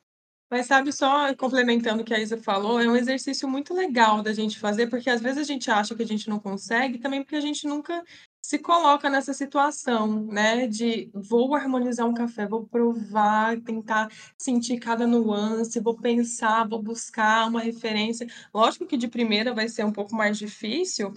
[0.50, 4.34] Mas sabe, só complementando o que a Isa falou, é um exercício muito legal da
[4.34, 7.36] gente fazer, porque às vezes a gente acha que a gente não consegue, também porque
[7.36, 8.04] a gente nunca
[8.42, 15.06] se coloca nessa situação, né, de vou harmonizar um café, vou provar, tentar sentir cada
[15.06, 18.26] nuance, vou pensar, vou buscar uma referência.
[18.52, 21.14] Lógico que de primeira vai ser um pouco mais difícil,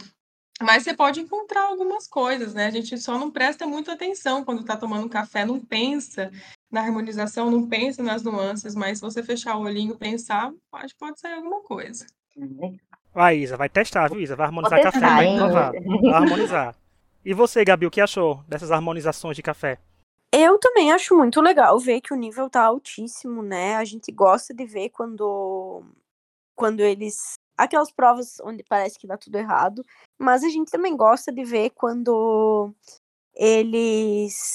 [0.62, 2.68] mas você pode encontrar algumas coisas, né?
[2.68, 6.32] A gente só não presta muita atenção quando está tomando um café, não pensa
[6.72, 10.96] na harmonização, não pensa nas nuances, mas se você fechar o olhinho e pensar, pode,
[10.96, 12.06] pode sair alguma coisa.
[13.14, 14.36] Vai, Isa, vai testar, viu, Isa?
[14.36, 15.72] Vai harmonizar café, vai provar.
[15.72, 16.85] Vai harmonizar.
[17.26, 19.80] E você, Gabi, o que achou dessas harmonizações de café?
[20.32, 23.76] Eu também acho muito legal ver que o nível tá altíssimo, né?
[23.78, 25.84] A gente gosta de ver quando
[26.56, 29.84] quando eles aquelas provas onde parece que dá tudo errado,
[30.20, 32.72] mas a gente também gosta de ver quando
[33.34, 34.54] eles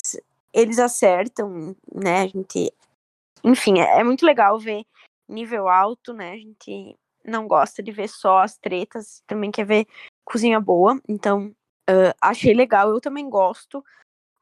[0.53, 2.21] eles acertam, né?
[2.23, 2.73] A gente
[3.43, 4.85] enfim, é, é muito legal ver
[5.29, 6.33] nível alto, né?
[6.33, 9.87] A gente não gosta de ver só as tretas, também quer ver
[10.25, 11.01] cozinha boa.
[11.09, 11.55] Então,
[11.91, 13.83] Uh, achei legal, eu também gosto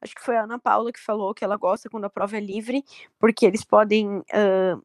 [0.01, 2.41] acho que foi a Ana Paula que falou que ela gosta quando a prova é
[2.41, 2.85] livre,
[3.19, 4.85] porque eles podem, uh,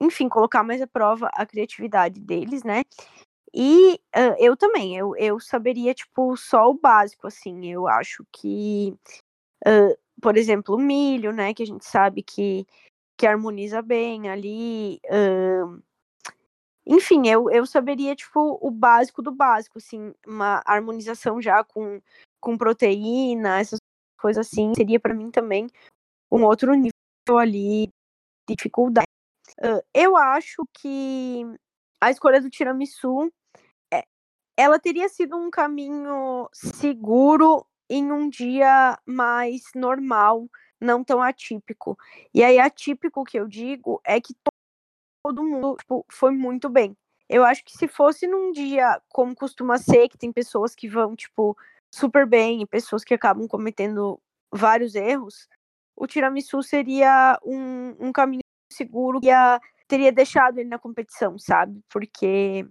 [0.00, 2.82] enfim, colocar mais à prova a criatividade deles, né?
[3.52, 8.96] E uh, eu também, eu, eu saberia, tipo, só o básico, assim, eu acho que,
[10.22, 12.64] por exemplo, o milho, né, que a gente sabe que,
[13.18, 15.82] que harmoniza bem ali, uh,
[16.90, 22.02] enfim, eu, eu saberia, tipo, o básico do básico, assim, uma harmonização já com,
[22.40, 23.78] com proteína, essas
[24.20, 25.68] coisas assim, seria para mim também
[26.30, 27.86] um outro nível ali
[28.48, 29.06] de dificuldade.
[29.94, 31.44] eu acho que
[32.00, 33.30] a escolha do tiramisu
[34.60, 40.46] ela teria sido um caminho seguro em um dia mais normal,
[40.78, 41.96] não tão atípico.
[42.34, 44.34] E aí, atípico que eu digo é que
[45.22, 46.96] todo mundo tipo, foi muito bem.
[47.28, 51.14] Eu acho que se fosse num dia como costuma ser, que tem pessoas que vão,
[51.14, 51.56] tipo,
[51.92, 54.20] super bem e pessoas que acabam cometendo
[54.52, 55.48] vários erros,
[55.96, 59.28] o tiramisu seria um, um caminho seguro que
[59.86, 61.80] teria deixado ele na competição, sabe?
[61.88, 62.66] Porque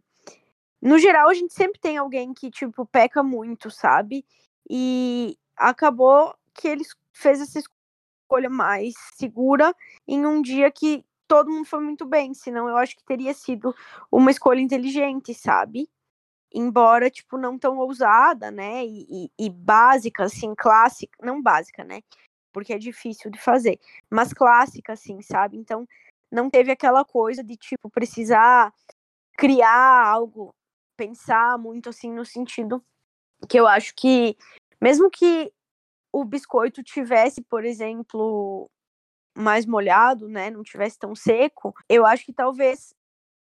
[0.82, 4.26] no geral, a gente sempre tem alguém que, tipo, peca muito, sabe?
[4.70, 6.84] E acabou que ele
[7.14, 9.76] fez essa escolha mais segura
[10.08, 13.74] em um dia que todo mundo foi muito bem, senão eu acho que teria sido
[14.12, 15.88] uma escolha inteligente, sabe?
[16.52, 18.84] Embora, tipo, não tão ousada, né?
[18.84, 22.02] E, e, e básica, assim, clássica, não básica, né?
[22.52, 25.56] Porque é difícil de fazer, mas clássica, assim, sabe?
[25.56, 25.88] Então,
[26.32, 28.74] não teve aquela coisa de, tipo, precisar
[29.38, 30.54] criar algo
[30.98, 32.84] pensar muito assim no sentido
[33.48, 34.36] que eu acho que
[34.82, 35.50] mesmo que
[36.12, 38.70] o biscoito tivesse, por exemplo,
[39.40, 42.94] mais molhado, né, não tivesse tão seco, eu acho que talvez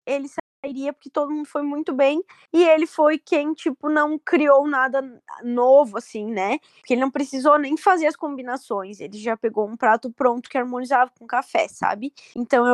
[0.05, 0.27] ele
[0.63, 5.01] sairia porque todo mundo foi muito bem e ele foi quem tipo não criou nada
[5.43, 6.59] novo assim, né?
[6.79, 10.57] Porque ele não precisou nem fazer as combinações, ele já pegou um prato pronto que
[10.57, 12.13] harmonizava com café, sabe?
[12.35, 12.73] Então eu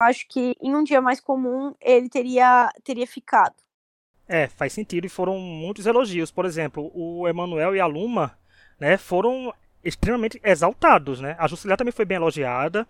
[0.00, 3.56] acho que em um dia mais comum ele teria teria ficado.
[4.26, 6.30] É, faz sentido e foram muitos elogios.
[6.30, 8.38] Por exemplo, o Emanuel e a Luma,
[8.78, 11.36] né, foram extremamente exaltados, né?
[11.38, 12.86] A Jusilia também foi bem elogiada.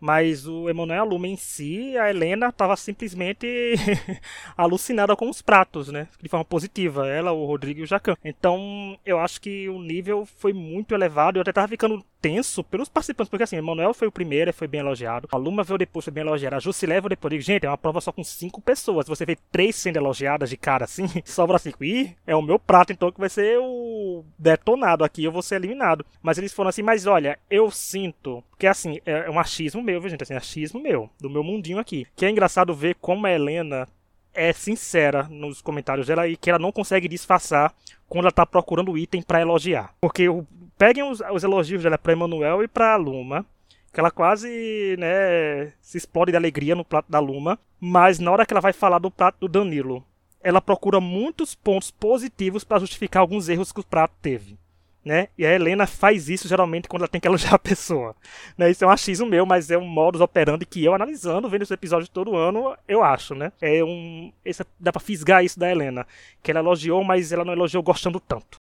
[0.00, 3.46] Mas o Emanuel Lume em si, a Helena estava simplesmente
[4.54, 6.08] alucinada com os pratos, né?
[6.20, 7.08] De forma positiva.
[7.08, 8.14] Ela, o Rodrigo e o Jacan.
[8.22, 11.38] Então, eu acho que o nível foi muito elevado.
[11.38, 14.66] Eu até estava ficando tenso pelos participantes, porque assim, o Emanuel foi o primeiro, foi
[14.66, 15.28] bem elogiado.
[15.30, 16.56] A Luma veio depois, foi bem elogiada.
[16.56, 17.30] A Jusilé veio depois.
[17.30, 19.06] Digo, gente, é uma prova só com cinco pessoas.
[19.06, 21.84] Você vê três sendo elogiadas de cara assim, sobra cinco.
[21.84, 25.22] E é o meu prato, então, que vai ser o detonado aqui.
[25.22, 26.06] Eu vou ser eliminado.
[26.22, 28.42] Mas eles foram assim, mas olha, eu sinto.
[28.48, 30.22] Porque assim, é um achismo meu, viu, gente?
[30.22, 32.06] Assim, achismo meu, do meu mundinho aqui.
[32.16, 33.86] Que é engraçado ver como a Helena
[34.34, 37.74] é sincera nos comentários dela e que ela não consegue disfarçar
[38.08, 39.94] quando ela tá procurando item para elogiar.
[40.00, 43.46] Porque o, peguem os, os elogios dela para Emanuel e para Luma,
[43.92, 48.44] que ela quase, né, se explode de alegria no prato da Luma, mas na hora
[48.44, 50.04] que ela vai falar do prato do Danilo,
[50.42, 54.58] ela procura muitos pontos positivos para justificar alguns erros que o prato teve
[55.04, 55.28] né?
[55.36, 58.16] E a Helena faz isso geralmente quando ela tem que elogiar a pessoa.
[58.56, 58.70] Né?
[58.70, 61.74] Isso é um achismo meu, mas é um modus operandi que eu, analisando, vendo esse
[61.74, 63.52] episódio todo ano, eu acho, né?
[63.60, 64.32] É um.
[64.44, 66.06] Esse, dá pra fisgar isso da Helena.
[66.42, 68.58] Que ela elogiou, mas ela não elogiou gostando tanto.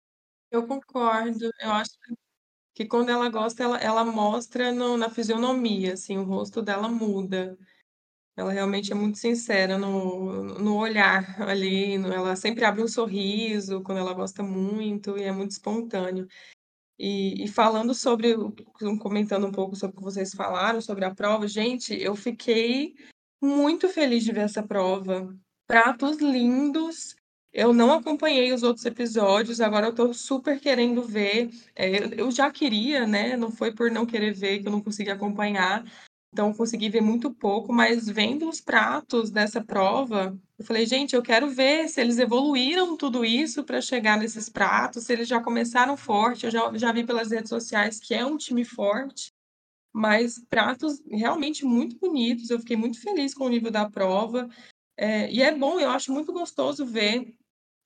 [0.51, 1.49] Eu concordo.
[1.59, 1.91] Eu acho
[2.73, 7.57] que quando ela gosta, ela, ela mostra no, na fisionomia, assim, o rosto dela muda.
[8.35, 13.81] Ela realmente é muito sincera no, no olhar ali, no, ela sempre abre um sorriso
[13.83, 16.27] quando ela gosta muito e é muito espontâneo.
[16.97, 18.35] E, e falando sobre,
[18.99, 22.95] comentando um pouco sobre o que vocês falaram sobre a prova, gente, eu fiquei
[23.41, 25.35] muito feliz de ver essa prova.
[25.67, 27.15] Pratos lindos.
[27.51, 31.51] Eu não acompanhei os outros episódios, agora eu tô super querendo ver.
[31.75, 33.37] É, eu já queria, né?
[33.37, 35.83] Não foi por não querer ver que eu não consegui acompanhar,
[36.33, 41.21] então, consegui ver muito pouco, mas vendo os pratos dessa prova, eu falei, gente, eu
[41.21, 45.95] quero ver se eles evoluíram tudo isso para chegar nesses pratos, se eles já começaram
[45.95, 46.45] forte.
[46.45, 49.31] Eu já, já vi pelas redes sociais que é um time forte,
[49.93, 52.49] mas pratos realmente muito bonitos.
[52.49, 54.49] Eu fiquei muito feliz com o nível da prova.
[54.97, 57.31] É, e é bom, eu acho muito gostoso ver,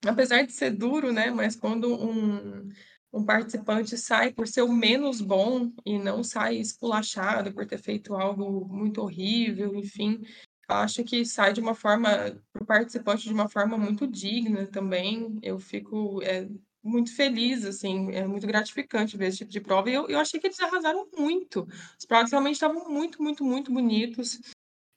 [0.05, 1.31] apesar de ser duro, né?
[1.31, 2.69] Mas quando um,
[3.13, 8.13] um participante sai por ser o menos bom e não sai esculachado por ter feito
[8.15, 10.21] algo muito horrível, enfim,
[10.67, 12.09] acho que sai de uma forma,
[12.51, 15.39] para o participante, de uma forma muito digna também.
[15.41, 16.47] Eu fico é,
[16.83, 19.89] muito feliz, assim, é muito gratificante ver esse tipo de prova.
[19.89, 21.67] E eu, eu achei que eles arrasaram muito.
[21.97, 24.39] Os pratos realmente estavam muito, muito, muito bonitos.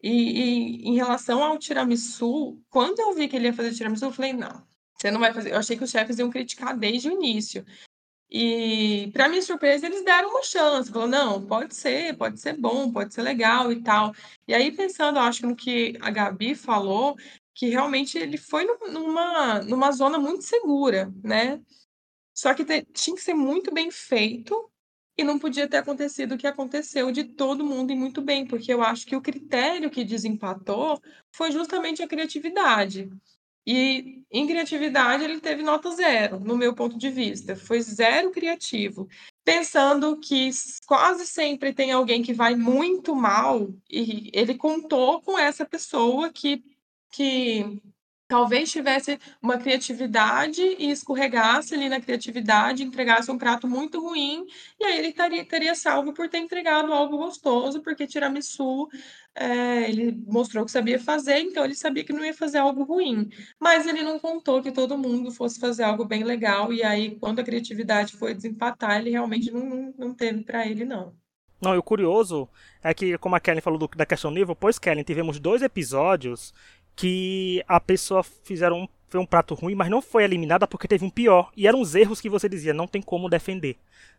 [0.03, 4.13] E, e, em relação ao tiramisu, quando eu vi que ele ia fazer tiramisu, eu
[4.13, 5.53] falei, não, você não vai fazer.
[5.53, 7.65] Eu achei que os chefes iam criticar desde o início.
[8.31, 10.91] E, para minha surpresa, eles deram uma chance.
[10.91, 14.13] Falou, não, pode ser, pode ser bom, pode ser legal e tal.
[14.47, 17.17] E aí, pensando, acho que no que a Gabi falou,
[17.55, 21.61] que realmente ele foi numa, numa zona muito segura, né?
[22.35, 24.71] Só que te, tinha que ser muito bem feito
[25.19, 28.73] e não podia ter acontecido o que aconteceu de todo mundo e muito bem, porque
[28.73, 31.01] eu acho que o critério que desempatou
[31.33, 33.11] foi justamente a criatividade.
[33.67, 37.55] E em criatividade ele teve nota zero, no meu ponto de vista.
[37.55, 39.09] Foi zero criativo.
[39.45, 40.51] Pensando que
[40.87, 46.63] quase sempre tem alguém que vai muito mal, e ele contou com essa pessoa que,
[47.11, 47.83] que
[48.31, 54.47] talvez tivesse uma criatividade e escorregasse ali na criatividade, entregasse um prato muito ruim,
[54.79, 58.89] e aí ele teria, teria salvo por ter entregado algo gostoso, porque tiramisu
[59.35, 63.29] é, ele mostrou que sabia fazer, então ele sabia que não ia fazer algo ruim.
[63.59, 67.41] Mas ele não contou que todo mundo fosse fazer algo bem legal, e aí, quando
[67.41, 71.17] a criatividade foi desempatar, ele realmente não, não, teve para ele, não.
[71.61, 72.49] Não, e o curioso
[72.81, 76.55] é que, como a Kelly falou do, da questão nível, pois Kelly, tivemos dois episódios
[77.01, 81.03] que a pessoa fizeram um, foi um prato ruim, mas não foi eliminada porque teve
[81.03, 81.51] um pior.
[81.57, 83.79] E eram os erros que você dizia, não tem como defender.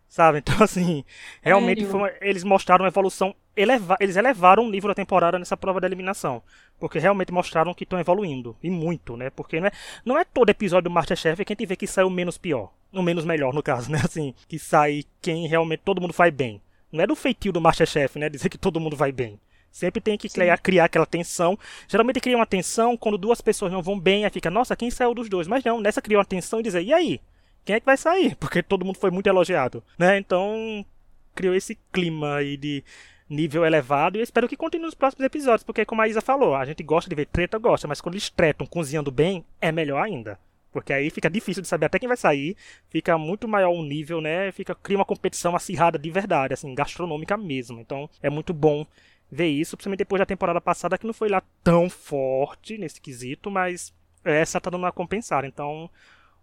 [0.10, 0.40] Sabe?
[0.44, 1.06] Então, assim,
[1.44, 3.36] realmente uma, eles mostraram uma evolução.
[3.56, 6.42] Eleva, eles elevaram o nível da temporada nessa prova da eliminação.
[6.80, 8.58] Porque realmente mostraram que estão evoluindo.
[8.64, 9.30] E muito, né?
[9.30, 9.72] Porque não é,
[10.04, 12.74] não é todo episódio do Masterchef que a gente vê que sai o menos pior.
[12.92, 14.02] O menos melhor, no caso, né?
[14.04, 16.60] Assim, que sai quem realmente todo mundo vai bem.
[16.92, 18.28] Não é do feitio do Masterchef, né?
[18.28, 19.40] Dizer que todo mundo vai bem.
[19.72, 21.58] Sempre tem que criar, criar, aquela tensão.
[21.88, 25.14] Geralmente cria uma tensão quando duas pessoas não vão bem, aí fica, nossa, quem saiu
[25.14, 25.48] dos dois?
[25.48, 27.22] Mas não, nessa criou uma tensão e dizer, e aí?
[27.64, 28.36] Quem é que vai sair?
[28.40, 30.18] Porque todo mundo foi muito elogiado, né?
[30.18, 30.86] Então,
[31.34, 32.84] criou esse clima aí de
[33.30, 36.54] nível elevado e eu espero que continue nos próximos episódios, porque como a Isa falou,
[36.54, 40.04] a gente gosta de ver treta, gosta, mas quando eles tretam cozinhando bem, é melhor
[40.04, 40.38] ainda.
[40.72, 42.56] Porque aí fica difícil de saber até quem vai sair,
[42.90, 44.52] fica muito maior o nível, né?
[44.52, 47.80] Fica cria uma competição acirrada de verdade, assim, gastronômica mesmo.
[47.80, 48.86] Então, é muito bom
[49.32, 53.50] ver isso, principalmente depois da temporada passada, que não foi lá tão forte nesse quesito,
[53.50, 55.46] mas essa tá dando uma compensar.
[55.46, 55.90] Então,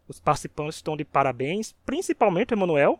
[0.08, 2.98] os participantes estão de parabéns, principalmente o Emanuel,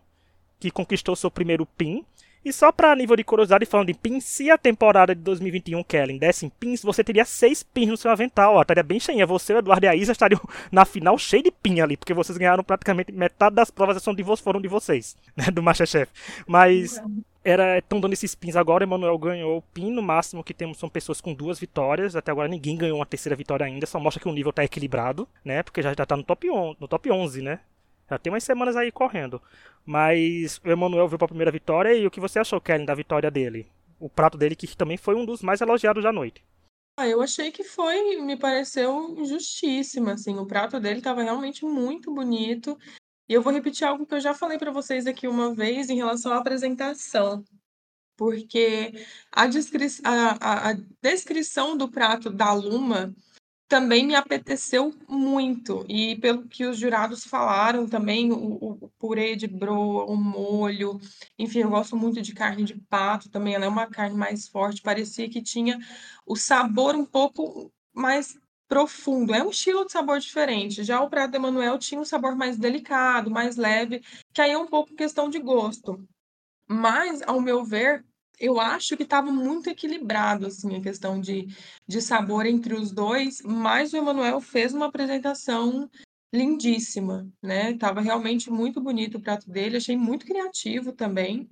[0.60, 2.04] que conquistou seu primeiro PIN.
[2.44, 6.18] E só para nível de curiosidade, falando em pins, se a temporada de 2021, Kellen,
[6.18, 9.26] desse em pins, você teria seis pins no seu avental, ó, estaria bem cheinha.
[9.26, 12.38] Você, o Eduardo e a Isa estariam na final cheio de pin ali, porque vocês
[12.38, 16.10] ganharam praticamente metade das provas são de, foram de vocês, né, do Masterchef.
[16.46, 17.02] Mas
[17.48, 18.84] era estão dando esses pins agora.
[18.84, 22.14] Emanuel ganhou o pin no máximo que temos são pessoas com duas vitórias.
[22.14, 23.86] Até agora ninguém ganhou uma terceira vitória ainda.
[23.86, 25.62] Só mostra que o nível está equilibrado, né?
[25.62, 27.60] Porque já está no top 11, no top 11, né?
[28.10, 29.40] Já tem umas semanas aí correndo.
[29.84, 32.94] Mas o Emanuel veio para a primeira vitória e o que você achou, Kellen, da
[32.94, 33.66] vitória dele?
[33.98, 36.44] O prato dele que também foi um dos mais elogiados da noite.
[36.98, 42.12] Ah, eu achei que foi, me pareceu justíssima, assim, o prato dele estava realmente muito
[42.12, 42.76] bonito.
[43.28, 45.96] E eu vou repetir algo que eu já falei para vocês aqui uma vez em
[45.96, 47.44] relação à apresentação,
[48.16, 53.14] porque a, descri a, a, a descrição do prato da Luma
[53.68, 55.84] também me apeteceu muito.
[55.88, 60.98] E pelo que os jurados falaram também, o, o, purê de broa, o molho,
[61.38, 64.80] enfim, eu gosto muito de carne de pato também, ela é uma carne mais forte,
[64.80, 65.78] parecia que tinha
[66.26, 69.34] o sabor um pouco mais profundo.
[69.34, 70.84] É um estilo de sabor diferente.
[70.84, 74.02] Já o prato de Emanuel tinha um sabor mais delicado, mais leve,
[74.32, 76.06] que aí é um pouco questão de gosto.
[76.68, 78.04] Mas, ao meu ver,
[78.38, 81.48] eu acho que estava muito equilibrado assim a questão de,
[81.86, 85.90] de sabor entre os dois, mas o Emanuel fez uma apresentação
[86.32, 87.76] lindíssima, né?
[87.78, 91.48] Tava realmente muito bonito o prato dele, achei muito criativo também,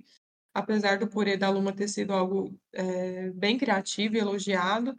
[0.53, 4.95] apesar do purê da Luma ter sido algo é, bem criativo e elogiado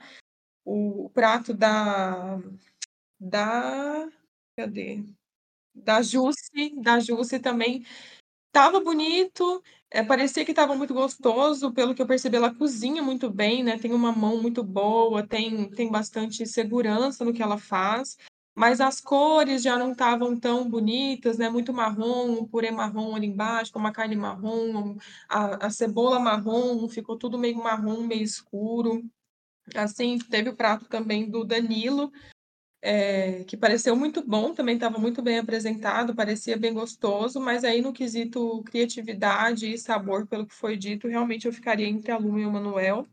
[0.68, 2.38] o prato da
[3.20, 4.08] da
[4.56, 5.04] cadê?
[5.74, 7.84] Da Jusce, da Jusce também
[8.48, 13.30] estava bonito, é, parecia que estava muito gostoso, pelo que eu percebi, ela cozinha muito
[13.30, 13.78] bem, né?
[13.78, 18.16] Tem uma mão muito boa, tem, tem bastante segurança no que ela faz,
[18.56, 21.48] mas as cores já não estavam tão bonitas, né?
[21.48, 24.96] Muito marrom, um purê marrom ali embaixo, com uma carne marrom,
[25.28, 29.04] a, a cebola marrom, ficou tudo meio marrom, meio escuro.
[29.74, 32.12] Assim, teve o prato também do Danilo,
[32.80, 37.82] é, que pareceu muito bom, também estava muito bem apresentado, parecia bem gostoso, mas aí
[37.82, 42.40] no quesito criatividade e sabor, pelo que foi dito, realmente eu ficaria entre a Luma
[42.40, 43.06] e o Manuel.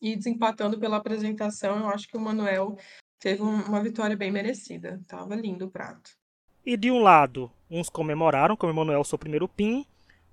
[0.00, 2.76] E desempatando pela apresentação, eu acho que o Manuel
[3.20, 5.00] teve uma vitória bem merecida.
[5.06, 6.10] Tava lindo o prato.
[6.66, 9.86] E de um lado, uns comemoraram, como o Manuel seu primeiro PIN.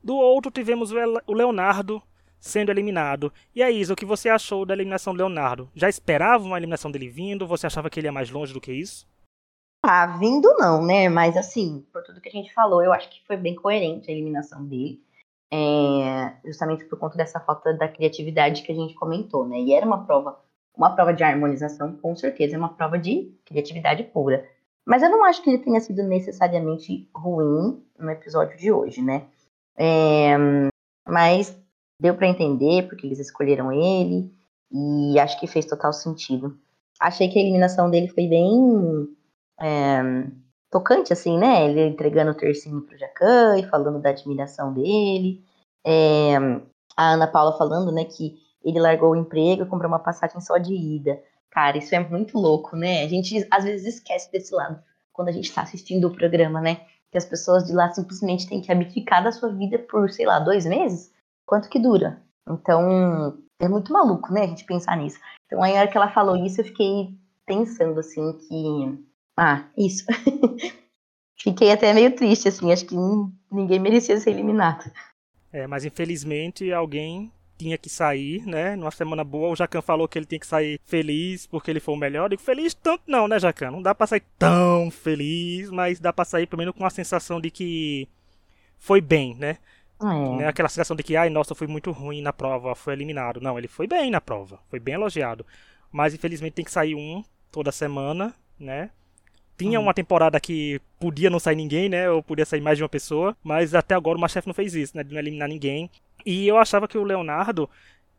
[0.03, 2.01] Do outro, tivemos o Leonardo
[2.39, 3.31] sendo eliminado.
[3.53, 5.69] E aí, Isa, o que você achou da eliminação do Leonardo?
[5.75, 7.47] Já esperava uma eliminação dele vindo?
[7.47, 9.07] Você achava que ele ia mais longe do que isso?
[9.83, 11.07] Ah, vindo não, né?
[11.09, 14.13] Mas assim, por tudo que a gente falou, eu acho que foi bem coerente a
[14.13, 15.01] eliminação dele.
[15.51, 19.59] É, justamente por conta dessa falta da criatividade que a gente comentou, né?
[19.59, 20.39] E era uma prova,
[20.77, 24.47] uma prova de harmonização, com certeza, é uma prova de criatividade pura.
[24.85, 29.27] Mas eu não acho que ele tenha sido necessariamente ruim no episódio de hoje, né?
[29.77, 30.35] É,
[31.07, 31.57] mas
[31.99, 34.31] deu para entender porque eles escolheram ele
[34.71, 36.57] e acho que fez total sentido.
[36.99, 39.07] Achei que a eliminação dele foi bem
[39.59, 40.27] é,
[40.69, 41.69] tocante, assim, né?
[41.69, 45.43] Ele entregando o tercinho pro Jacan e falando da admiração dele.
[45.85, 46.35] É,
[46.95, 50.57] a Ana Paula falando, né, que ele largou o emprego e comprou uma passagem só
[50.57, 51.21] de ida.
[51.49, 53.03] Cara, isso é muito louco, né?
[53.03, 54.81] A gente às vezes esquece desse lado
[55.11, 56.81] quando a gente tá assistindo o programa, né?
[57.11, 60.39] Que as pessoas de lá simplesmente têm que abdicar da sua vida por, sei lá,
[60.39, 61.11] dois meses?
[61.49, 62.21] Quanto que dura?
[62.47, 64.43] Então, é muito maluco, né?
[64.43, 65.19] A gente pensar nisso.
[65.47, 69.03] Então, aí, na hora que ela falou isso, eu fiquei pensando, assim, que
[69.35, 70.05] ah, isso.
[71.41, 72.71] Fiquei até meio triste, assim.
[72.71, 72.95] Acho que
[73.51, 74.91] ninguém merecia ser eliminado.
[75.51, 78.75] É, mas infelizmente alguém tinha que sair, né?
[78.75, 81.95] Numa semana boa, o Jacan falou que ele tinha que sair feliz porque ele foi
[81.95, 82.25] o melhor.
[82.25, 83.71] Eu digo, feliz tanto não, né, Jacan?
[83.71, 87.41] Não dá pra sair tão feliz, mas dá pra sair pelo menos com a sensação
[87.41, 88.07] de que
[88.77, 89.57] foi bem, né?
[90.01, 90.37] É.
[90.37, 90.47] Né?
[90.47, 93.41] Aquela sensação de que, ai, nossa, foi muito ruim na prova, foi eliminado.
[93.41, 95.45] Não, ele foi bem na prova, foi bem elogiado.
[95.91, 98.91] Mas infelizmente tem que sair um toda semana, né?
[99.57, 99.85] Tinha uhum.
[99.85, 102.09] uma temporada que podia não sair ninguém, né?
[102.09, 103.35] Ou podia sair mais de uma pessoa.
[103.43, 105.03] Mas até agora o Masterchef não fez isso, né?
[105.03, 105.89] De não eliminar ninguém.
[106.25, 107.69] E eu achava que o Leonardo,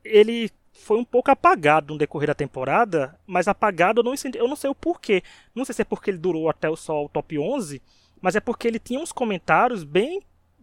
[0.05, 3.19] ele foi um pouco apagado no decorrer da temporada.
[3.27, 5.23] Mas apagado eu não, eu não sei o porquê.
[5.55, 7.81] Não sei se é porque ele durou até só o top 11.
[8.21, 10.21] Mas é porque ele tinha uns comentários bem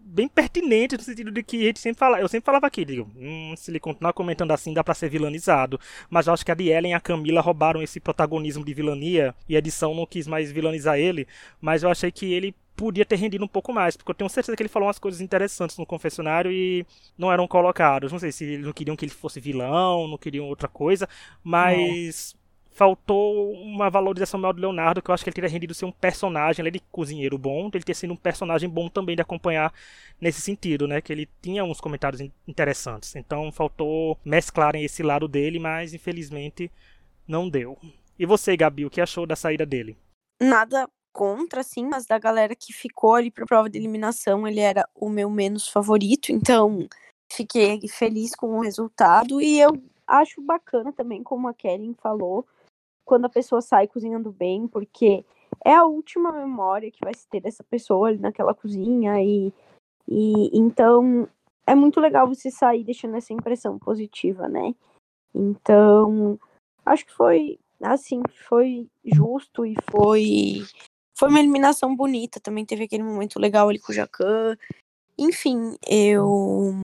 [0.07, 3.11] bem pertinente no sentido de que a gente sempre fala, eu sempre falava aqui, digo,
[3.15, 5.79] hum, se ele continuar comentando assim dá para ser vilanizado,
[6.09, 9.35] mas eu acho que a de Ellen e a Camila roubaram esse protagonismo de vilania
[9.47, 11.27] e a edição não quis mais vilanizar ele,
[11.59, 14.55] mas eu achei que ele podia ter rendido um pouco mais, porque eu tenho certeza
[14.55, 16.85] que ele falou umas coisas interessantes no confessionário e
[17.17, 18.11] não eram colocados.
[18.11, 21.09] Não sei se eles não queriam que ele fosse vilão, não queriam outra coisa,
[21.43, 22.35] mas
[22.77, 25.91] faltou uma valorização maior do Leonardo, que eu acho que ele teria rendido ser um
[25.91, 29.73] personagem, além de cozinheiro bom, ele ter sido um personagem bom também de acompanhar
[30.21, 31.01] nesse sentido, né?
[31.01, 33.15] Que ele tinha uns comentários interessantes.
[33.15, 36.71] Então faltou mesclarem esse lado dele, mas infelizmente
[37.27, 37.79] não deu.
[38.19, 39.97] E você, Gabi, o que achou da saída dele?
[40.39, 44.87] Nada contra, sim, mas da galera que ficou ali pra prova de eliminação, ele era
[44.93, 46.87] o meu menos favorito, então
[47.33, 49.71] fiquei feliz com o resultado e eu
[50.05, 52.45] acho bacana também, como a Kellen falou,
[53.07, 55.25] quando a pessoa sai cozinhando bem, porque
[55.65, 59.53] é a última memória que vai se ter dessa pessoa ali naquela cozinha e,
[60.05, 61.27] e então
[61.65, 64.75] é muito legal você sair deixando essa impressão positiva, né?
[65.33, 66.37] Então,
[66.85, 70.65] acho que foi assim, foi justo e foi
[71.17, 74.57] foi uma eliminação bonita, também teve aquele momento legal ali com o Jacan.
[75.17, 76.79] Enfim, eu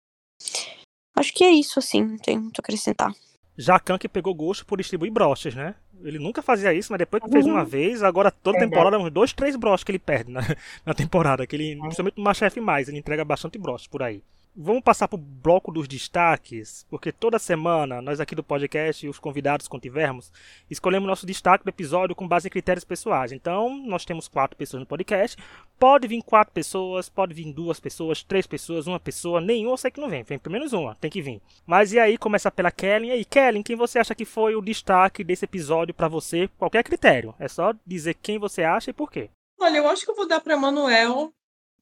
[1.15, 3.15] acho que é isso assim, não tem muito a acrescentar.
[3.59, 5.75] Jacan que pegou gosto por distribuir broches, né?
[6.01, 7.65] Ele nunca fazia isso, mas depois que fez uma uhum.
[7.65, 10.39] vez, agora toda é temporada, uns dois, três broches que ele perde na,
[10.85, 11.45] na temporada.
[11.45, 14.23] Que ele, principalmente no Masterchef Mais, ele entrega bastante broches por aí.
[14.55, 19.09] Vamos passar para o bloco dos destaques, porque toda semana nós aqui do podcast e
[19.09, 20.31] os convidados, quando tivermos,
[20.69, 23.31] escolhemos nosso destaque do episódio com base em critérios pessoais.
[23.31, 25.37] Então, nós temos quatro pessoas no podcast.
[25.77, 29.91] Pode vir quatro pessoas, pode vir duas pessoas, três pessoas, uma pessoa, nenhum eu sei
[29.91, 30.23] que não vem.
[30.23, 31.41] Vem pelo menos uma, tem que vir.
[31.65, 33.11] Mas e aí, começa pela Kellen.
[33.11, 36.49] E aí, Kellen, quem você acha que foi o destaque desse episódio para você?
[36.57, 37.33] Qualquer critério.
[37.39, 39.29] É só dizer quem você acha e por quê.
[39.61, 41.31] Olha, eu acho que eu vou dar para Manuel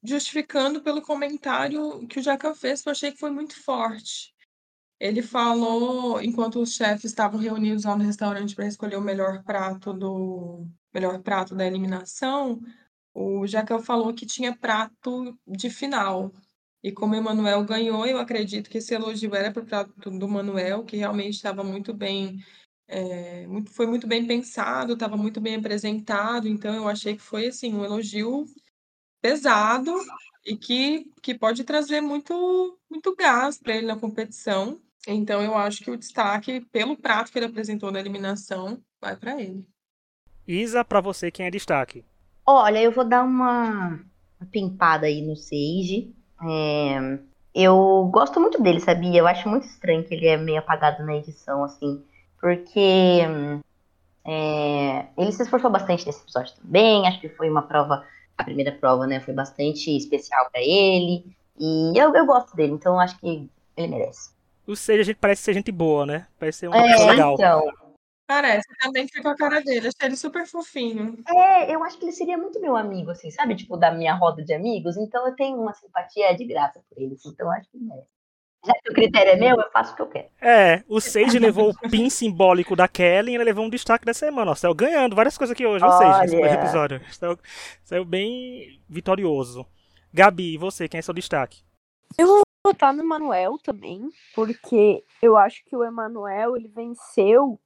[0.02, 4.34] justificando pelo comentário que o Jacan fez, que eu achei que foi muito forte.
[5.00, 9.92] Ele falou, enquanto os chefes estavam reunidos lá no restaurante para escolher o melhor prato
[9.92, 12.60] do melhor prato da eliminação,
[13.14, 16.32] o Jacan falou que tinha prato de final.
[16.82, 20.28] E como o Emanuel ganhou, eu acredito que esse elogio era para o prato do
[20.28, 22.38] Manuel, que realmente estava muito bem,
[22.86, 26.48] é, muito, foi muito bem pensado, estava muito bem apresentado.
[26.48, 28.46] Então eu achei que foi assim um elogio
[29.20, 29.94] pesado
[30.44, 34.80] e que, que pode trazer muito, muito gás para ele na competição.
[35.06, 39.40] Então, eu acho que o destaque, pelo prato que ele apresentou na eliminação, vai para
[39.40, 39.66] ele.
[40.46, 42.04] Isa, para você, quem é destaque?
[42.46, 44.00] Olha, eu vou dar uma,
[44.40, 46.14] uma pimpada aí no Sage.
[46.42, 47.18] É,
[47.54, 49.20] eu gosto muito dele, sabia?
[49.20, 52.02] Eu acho muito estranho que ele é meio apagado na edição, assim,
[52.40, 53.20] porque
[54.24, 57.06] é, ele se esforçou bastante nesse episódio também.
[57.06, 58.04] Acho que foi uma prova
[58.38, 61.24] a primeira prova, né, foi bastante especial para ele.
[61.58, 64.30] E eu, eu gosto dele, então acho que ele merece.
[64.66, 66.26] Ou seja, a gente parece ser gente boa, né?
[66.38, 67.34] Parece ser uma é, legal.
[67.34, 67.62] Então,
[68.28, 71.16] Parece, também fica a cara dele, achei ele super fofinho.
[71.26, 73.56] É, eu acho que ele seria muito meu amigo, assim, sabe?
[73.56, 74.98] Tipo, da minha roda de amigos.
[74.98, 78.04] Então eu tenho uma simpatia de graça por ele, assim, então eu acho que é.
[78.64, 80.28] Já que o critério é meu, eu faço o que eu quero.
[80.40, 84.12] É, o Sage levou o pin simbólico da Kelly e ele levou um destaque da
[84.12, 84.50] semana.
[84.50, 86.54] Ó, saiu ganhando várias coisas aqui hoje, ou seja, nesse Olha.
[86.54, 87.00] episódio.
[87.12, 87.38] Saiu,
[87.84, 89.66] saiu bem vitorioso.
[90.12, 91.62] Gabi, e você, quem é seu destaque?
[92.18, 97.60] Eu vou votar no Emanuel também, porque eu acho que o Emanuel, ele venceu.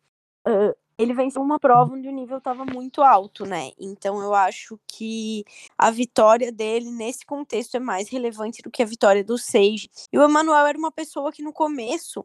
[0.47, 3.71] ah, ele venceu uma prova onde o nível estava muito alto, né?
[3.79, 5.45] Então eu acho que
[5.77, 9.89] a vitória dele nesse contexto é mais relevante do que a vitória do Sage.
[10.13, 12.25] E o Emanuel era uma pessoa que no começo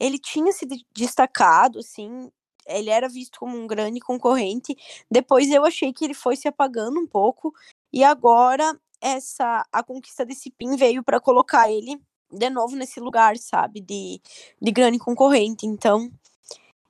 [0.00, 2.30] ele tinha se de- destacado, assim,
[2.66, 4.76] ele era visto como um grande concorrente.
[5.10, 7.52] Depois eu achei que ele foi se apagando um pouco
[7.92, 12.00] e agora essa a conquista desse pin veio para colocar ele
[12.32, 14.20] de novo nesse lugar, sabe, de,
[14.60, 15.66] de grande concorrente.
[15.66, 16.10] Então,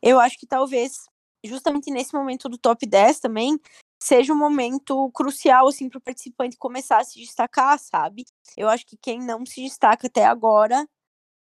[0.03, 1.05] eu acho que talvez
[1.45, 3.59] justamente nesse momento do top 10 também
[4.03, 8.25] seja um momento crucial assim para o participante começar a se destacar, sabe?
[8.57, 10.87] Eu acho que quem não se destaca até agora,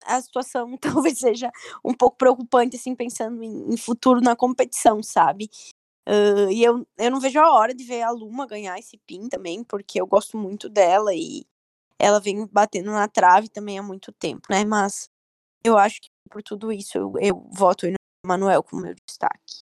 [0.05, 1.51] a situação talvez seja
[1.85, 5.49] um pouco preocupante assim pensando em, em futuro na competição, sabe?
[6.07, 9.29] Ah, e eu, eu não vejo a hora de ver a Luma ganhar esse pin
[9.29, 11.45] também, porque eu gosto muito dela e
[11.99, 14.65] ela vem batendo na trave também há muito tempo, né?
[14.65, 15.09] Mas
[15.65, 17.87] eu acho que por tudo isso eu, eu voto
[18.25, 19.63] Manuel como meu destaque.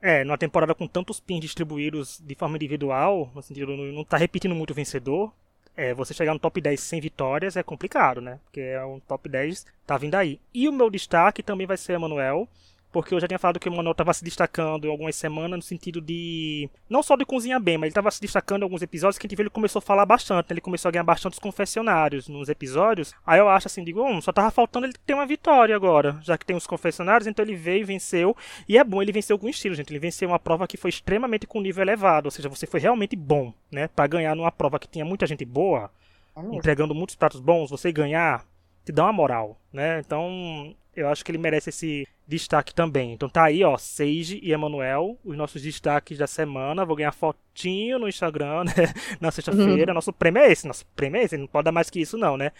[0.00, 4.16] É, numa temporada com tantos pins distribuídos de forma individual, no sentido de não tá
[4.16, 5.32] repetindo muito o vencedor,
[5.76, 8.40] é, você chegar no top 10 sem vitórias é complicado, né?
[8.44, 10.40] Porque é um top 10 tá vindo aí.
[10.54, 12.48] E o meu destaque também vai ser Emanuel,
[12.96, 15.62] porque eu já tinha falado que o Emanuel estava se destacando em algumas semanas no
[15.62, 16.66] sentido de.
[16.88, 19.28] Não só de cozinhar bem, mas ele estava se destacando em alguns episódios que a
[19.28, 20.52] gente viu ele começou a falar bastante, né?
[20.52, 23.12] Ele começou a ganhar bastante os confessionários nos episódios.
[23.26, 26.38] Aí eu acho assim, digo, hum, só tava faltando ele ter uma vitória agora, já
[26.38, 28.34] que tem os confessionários, então ele veio, venceu.
[28.66, 29.92] E é bom, ele venceu com estilo, gente.
[29.92, 33.14] Ele venceu uma prova que foi extremamente com nível elevado, ou seja, você foi realmente
[33.14, 33.88] bom, né?
[33.88, 35.90] Para ganhar numa prova que tinha muita gente boa,
[36.34, 38.42] É entregando muitos pratos bons, você ganhar,
[38.86, 40.00] te dá uma moral, né?
[40.00, 43.12] Então, eu acho que ele merece esse destaque também.
[43.12, 46.84] Então tá aí, ó, Sage e Emanuel, os nossos destaques da semana.
[46.84, 48.72] Vou ganhar fotinho no Instagram, né?
[49.20, 49.94] Na sexta-feira.
[49.94, 51.36] Nosso prêmio é esse, nosso prêmio é esse.
[51.36, 52.50] Não pode dar mais que isso, não, né?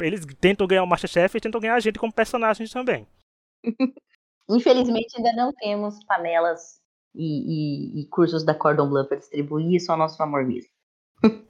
[0.00, 3.06] Eles tentam ganhar o Masterchef e tentam ganhar a gente como personagens também.
[4.48, 6.80] Infelizmente, ainda não temos panelas
[7.14, 10.70] e, e- e cursos da Cordon Bleu para distribuir, só nosso amor mesmo.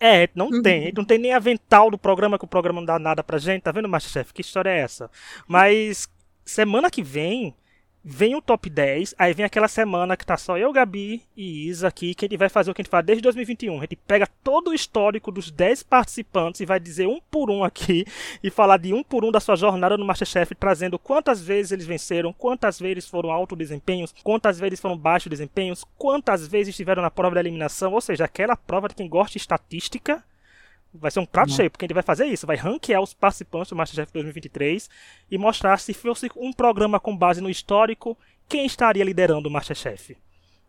[0.00, 0.82] É, não tem.
[0.82, 3.36] A gente não tem nem avental do programa, que o programa não dá nada pra
[3.36, 3.62] gente.
[3.62, 4.32] Tá vendo, Masterchef?
[4.32, 5.10] Que história é essa?
[5.46, 6.08] Mas
[6.46, 7.54] semana que vem,
[8.08, 9.16] vem o top 10.
[9.18, 12.48] Aí vem aquela semana que tá só eu, Gabi e Isa aqui, que gente vai
[12.48, 13.76] fazer o que a gente faz desde 2021.
[13.76, 17.64] A gente pega todo o histórico dos 10 participantes e vai dizer um por um
[17.64, 18.06] aqui
[18.42, 21.84] e falar de um por um da sua jornada no Masterchef, trazendo quantas vezes eles
[21.84, 27.10] venceram, quantas vezes foram alto desempenhos, quantas vezes foram baixo desempenhos, quantas vezes estiveram na
[27.10, 30.24] prova da eliminação, ou seja, aquela prova de quem gosta de estatística.
[31.00, 33.70] Vai ser um prato cheio, porque a gente vai fazer isso, vai ranquear os participantes
[33.70, 34.88] do Masterchef 2023
[35.30, 38.16] e mostrar se fosse um programa com base no histórico,
[38.48, 40.16] quem estaria liderando o Masterchef.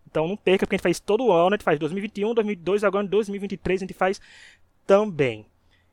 [0.09, 3.05] Então não perca, porque a gente faz todo ano, a gente faz 2021, 2022, agora
[3.05, 4.21] em 2023 a gente faz
[4.85, 5.45] também.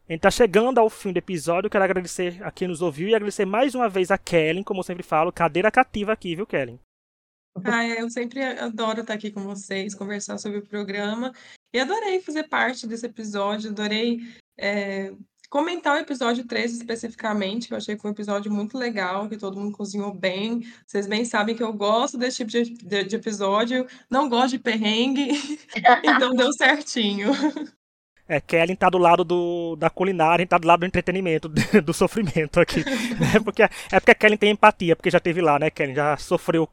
[0.09, 3.15] A gente tá chegando ao fim do episódio, quero agradecer a quem nos ouviu e
[3.15, 6.79] agradecer mais uma vez a Kellen, como eu sempre falo, cadeira cativa aqui, viu, Kellen?
[7.63, 11.33] Ah, eu sempre adoro estar aqui com vocês, conversar sobre o programa.
[11.73, 14.21] E adorei fazer parte desse episódio, adorei
[14.59, 15.13] é,
[15.49, 19.37] comentar o episódio 3 especificamente, que eu achei que foi um episódio muito legal, que
[19.37, 20.63] todo mundo cozinhou bem.
[20.87, 24.59] Vocês bem sabem que eu gosto desse tipo de, de- de episódio, não gosto de
[24.59, 25.29] perrengue,
[26.05, 27.31] então deu certinho.
[28.27, 31.49] É, Kellen tá do lado do, da culinária, a gente tá do lado do entretenimento,
[31.85, 32.83] do sofrimento aqui.
[32.85, 33.39] né?
[33.45, 33.69] Porque, é
[34.01, 35.95] porque a Kellen tem empatia, porque já teve lá, né, Kellen?
[35.95, 36.69] Já sofreu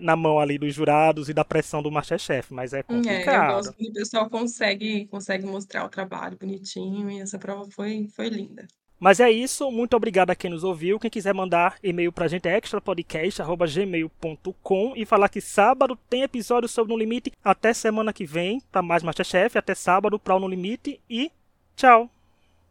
[0.00, 3.54] na mão ali dos jurados e da pressão do Masterchef, mas é É, eu complicado.
[3.54, 8.28] gosto quando o pessoal consegue, consegue mostrar o trabalho bonitinho, e essa prova foi, foi
[8.28, 8.66] linda.
[9.00, 10.98] Mas é isso, muito obrigado a quem nos ouviu.
[10.98, 16.92] Quem quiser mandar e-mail pra gente é extrapodcast.gmail.com e falar que sábado tem episódio sobre
[16.92, 17.32] No Limite.
[17.44, 19.58] Até semana que vem, pra mais Masterchef.
[19.58, 21.30] Até sábado pra o No Limite e
[21.76, 22.08] tchau!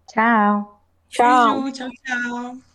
[0.07, 0.81] Tchau.
[1.09, 1.63] Tchau.
[1.63, 2.72] Beijo, tchau, tchau.